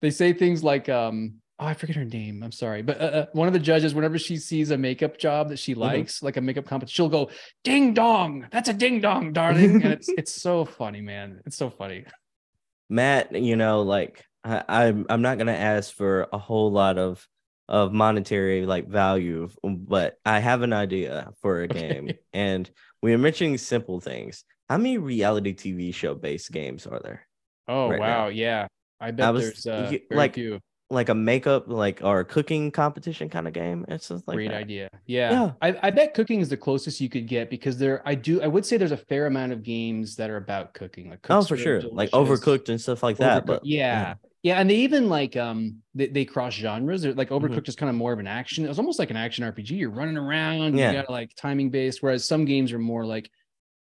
[0.03, 2.43] They say things like, um, "Oh, I forget her name.
[2.43, 5.49] I'm sorry," but uh, uh, one of the judges, whenever she sees a makeup job
[5.51, 6.03] that she Mm-hmm.
[6.03, 7.31] likes, like a makeup competition, she'll go,
[7.65, 11.41] "Ding dong, that's a ding dong, darling," and it's it's so funny, man.
[11.47, 12.05] It's so funny.
[12.89, 17.27] Matt, you know, like I, I'm I'm not gonna ask for a whole lot of
[17.69, 21.97] of monetary like value, but I have an idea for a Okay.
[21.97, 22.71] game, and
[23.03, 24.45] we are mentioning simple things.
[24.69, 27.27] How many reality TV show based games are there?
[27.66, 28.29] Oh Right wow, now.
[28.29, 28.66] yeah.
[29.01, 30.61] I bet I was- there's uh, you- like, few.
[30.91, 33.87] Like a makeup, like or a cooking competition kind of game?
[33.89, 34.59] It's just like Great that.
[34.59, 34.91] idea.
[35.07, 35.31] Yeah.
[35.31, 35.53] Yeah.
[35.62, 38.47] I, I bet cooking is the closest you could get because there I do I
[38.47, 41.09] would say there's a fair amount of games that are about cooking.
[41.09, 41.81] Like Oh, for sure.
[41.81, 43.43] Like overcooked and stuff like that.
[43.45, 44.15] Overcooked- But yeah.
[44.43, 44.61] yeah.
[44.61, 47.01] and they even like um they, they cross genres.
[47.03, 47.47] They're like Mm-hmm.
[47.47, 48.66] overcooked is kind of more of an action.
[48.66, 49.71] It's almost like an action RPG.
[49.71, 50.91] You're running around, Yeah.
[50.93, 53.31] you got like timing based, whereas some games are more like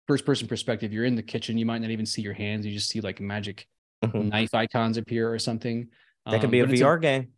[0.07, 0.91] first person perspective.
[0.91, 3.21] You're in the kitchen, you might not even see your hands, you just see like
[3.21, 3.65] magic
[4.03, 4.29] Mhm.
[4.29, 5.87] knife icons appear or something.
[6.25, 7.33] that could Um, be a VR game.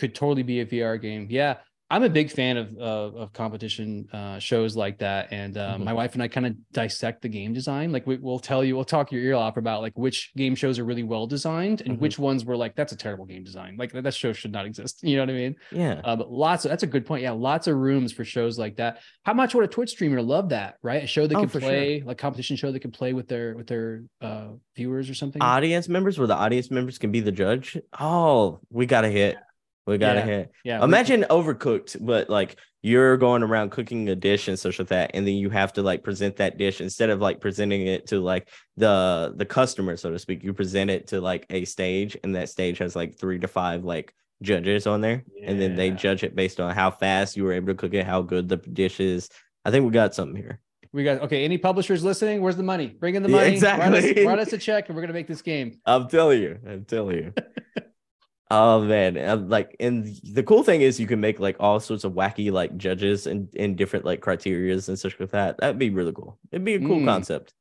[0.00, 1.26] could totally be a VR game.
[1.30, 1.58] Yeah,
[1.90, 5.84] I'm a big fan of of, of competition uh, shows like that, and uh, Mhm.
[5.84, 7.92] my wife and I kind of dissect the game design.
[7.92, 10.78] Like we, we'll tell you, we'll talk your ear off about like which game shows
[10.78, 12.00] are really well designed and Mhm.
[12.00, 13.76] which ones were like that's a terrible game design.
[13.78, 15.00] Like that, that show should not exist.
[15.08, 15.54] You know what I mean?
[15.72, 16.00] Yeah.
[16.04, 17.22] Uh, but lots of that's a good point.
[17.22, 18.98] Yeah, lots of rooms for shows like that.
[19.24, 20.74] How much would a Twitch streamer love that?
[20.82, 21.68] Right, a show that Oh, can for sure.
[21.70, 25.40] play, like competition show that can play with their with their uh, viewers or something.
[25.40, 27.78] Audience members, where the audience members can be the judge.
[27.98, 29.36] Oh, we got to hit.
[29.88, 30.24] We got to Yeah.
[30.26, 30.50] hit.
[30.64, 35.10] yeah, Imagine overcooked, but like you're going around cooking a dish and such like that,
[35.14, 38.20] and then you have to like present that dish instead of like presenting it to
[38.20, 40.44] like the the customer, so to speak.
[40.44, 43.82] You present it to like a stage, and that stage has like three to five
[43.84, 44.12] like
[44.42, 47.68] judges on there, and then they judge it based on how fast you were able
[47.68, 49.28] to cook it, how good the dish is.
[49.64, 50.60] I think we got something here.
[50.92, 51.44] We got okay.
[51.44, 52.40] Any publishers listening?
[52.42, 52.86] Where's the money?
[52.88, 53.46] Bring in the Yeah, money.
[53.46, 54.20] Write exactly.
[54.22, 55.80] us, write us a check, and we're gonna make this game.
[55.86, 57.32] I'm telling you, I'm telling you.
[58.50, 62.04] oh man, I'm like, and the cool thing is you can make like all sorts
[62.04, 65.58] of wacky like judges and in different like criterias and such like that.
[65.58, 66.38] That'd be really cool.
[66.52, 67.04] It'd be a cool Mm.
[67.06, 67.52] concept.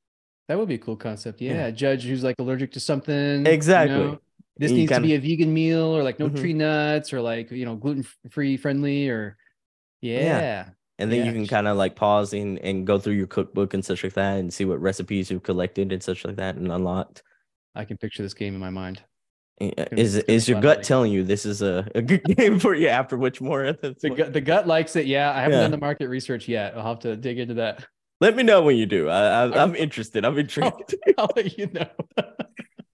[0.48, 1.42] That would be a cool concept.
[1.42, 1.66] Yeah, Yeah.
[1.68, 3.46] a judge who's like allergic to something.
[3.46, 3.98] you Exactly.
[3.98, 4.20] know?
[4.60, 6.38] This you needs to be a vegan meal, or like no Mhm.
[6.40, 9.38] tree nuts, or like you know gluten free friendly, or
[10.02, 10.70] yeah.
[11.00, 11.26] And then Yeah.
[11.26, 14.14] you can kind of like pause and, and go through your cookbook and such like
[14.14, 17.22] that and see what recipes you've collected and such like that and unlocked.
[17.76, 19.02] I can picture this game in my mind.
[19.60, 22.76] Uh, gonna- Is is your gut telling you this is a, a good game for
[22.76, 25.06] you after Witchmore The gut, the gut likes it.
[25.08, 25.62] Yeah, I haven't Yeah.
[25.62, 26.76] done the market research yet.
[26.78, 27.86] I'll have to dig into that.
[28.20, 29.10] Let me know when you do.
[29.10, 30.26] i, i'm interested.
[30.26, 30.96] I'm intrigued.
[31.18, 31.88] I'll let you know.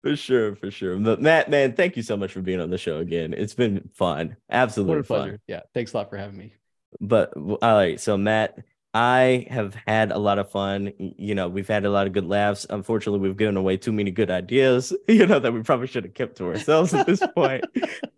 [0.03, 0.97] For sure, for sure.
[0.97, 3.33] But Matt, man, thank you so much for being on the show again.
[3.33, 5.19] It's been fun, what absolutely a fun.
[5.19, 5.39] pleasure.
[5.47, 6.53] Yeah, thanks a lot for having me.
[6.99, 8.57] But all right, so Matt,
[8.93, 10.93] I have had a lot of fun.
[10.99, 12.67] You know, we've had a lot of good laughs.
[12.69, 14.93] Unfortunately, we've given away too many good ideas.
[15.07, 17.65] You know that we probably should have kept to ourselves at this point.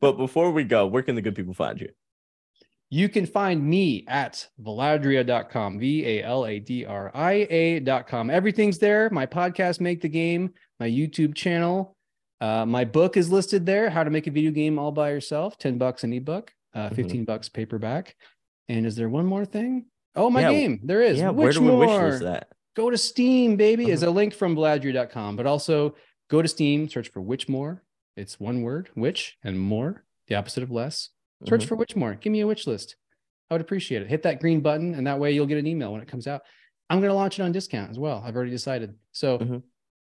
[0.01, 1.89] But before we go, where can the good people find you?
[2.89, 8.29] You can find me at valadria.com, V A L A D R I A.com.
[8.29, 9.09] Everything's there.
[9.09, 11.95] My podcast, Make the Game, my YouTube channel.
[12.41, 15.57] Uh, my book is listed there How to Make a Video Game All by Yourself,
[15.57, 16.95] 10 bucks an ebook, uh, Mhm.
[16.95, 18.15] 15 bucks paperback.
[18.69, 19.85] And is there one more thing?
[20.15, 20.79] Oh, my Yeah, game.
[20.83, 21.17] There is.
[21.19, 22.49] yeah, where Which do we wish that?
[22.75, 23.85] Go to Steam, baby.
[23.85, 23.93] Uh-huh.
[23.93, 25.95] Is a link from valadria.com, but also
[26.29, 27.79] go to Steam, search for Witchmore.
[28.17, 31.09] It's one word, witch and more, the opposite of less.
[31.47, 31.67] Search Mhm.
[31.67, 32.19] for Witchmore.
[32.19, 32.95] Give me a wish list.
[33.49, 34.07] I would appreciate it.
[34.09, 36.41] Hit that green button, and that way you'll get an email when it comes out.
[36.89, 38.21] I'm going to launch it on discount as well.
[38.25, 38.95] I've already decided.
[39.11, 39.63] So Mhm.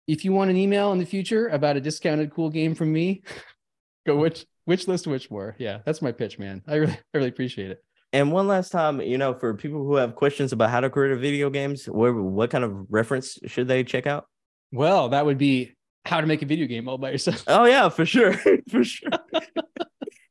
[0.08, 3.24] if you want an email in the future about a discounted cool game from me,
[4.08, 5.54] go which which list Witchmore.
[5.60, 6.64] Yeah, that's my pitch, man.
[6.68, 7.84] I really I really appreciate it.
[8.16, 11.12] And one last time, you know, for people who have questions about how to create
[11.12, 14.26] a video games, where what kind of reference should they check out?
[14.72, 15.76] Well, that would be
[16.06, 17.44] how to make a video game all by yourself.
[17.46, 18.32] Oh yeah, for sure,
[18.70, 19.10] for sure.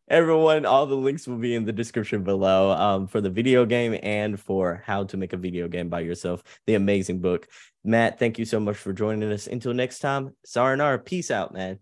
[0.09, 3.98] Everyone, all the links will be in the description below um, for the video game
[4.02, 6.43] and for how to make a video game by yourself.
[6.66, 7.48] The amazing book.
[7.85, 9.47] Matt, thank you so much for joining us.
[9.47, 11.01] Until next time, sayonara.
[11.01, 11.81] Peace out, man.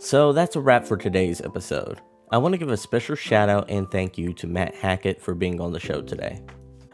[0.00, 2.00] So that's a wrap for today's episode.
[2.30, 5.34] I want to give a special shout out and thank you to Matt Hackett for
[5.34, 6.40] being on the show today.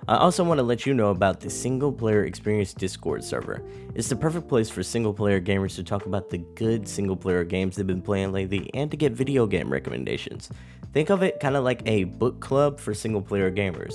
[0.09, 3.62] I also want to let you know about the Single Player Experience Discord server.
[3.94, 7.44] It's the perfect place for single player gamers to talk about the good single player
[7.44, 10.48] games they've been playing lately and to get video game recommendations.
[10.94, 13.94] Think of it kind of like a book club for single player gamers.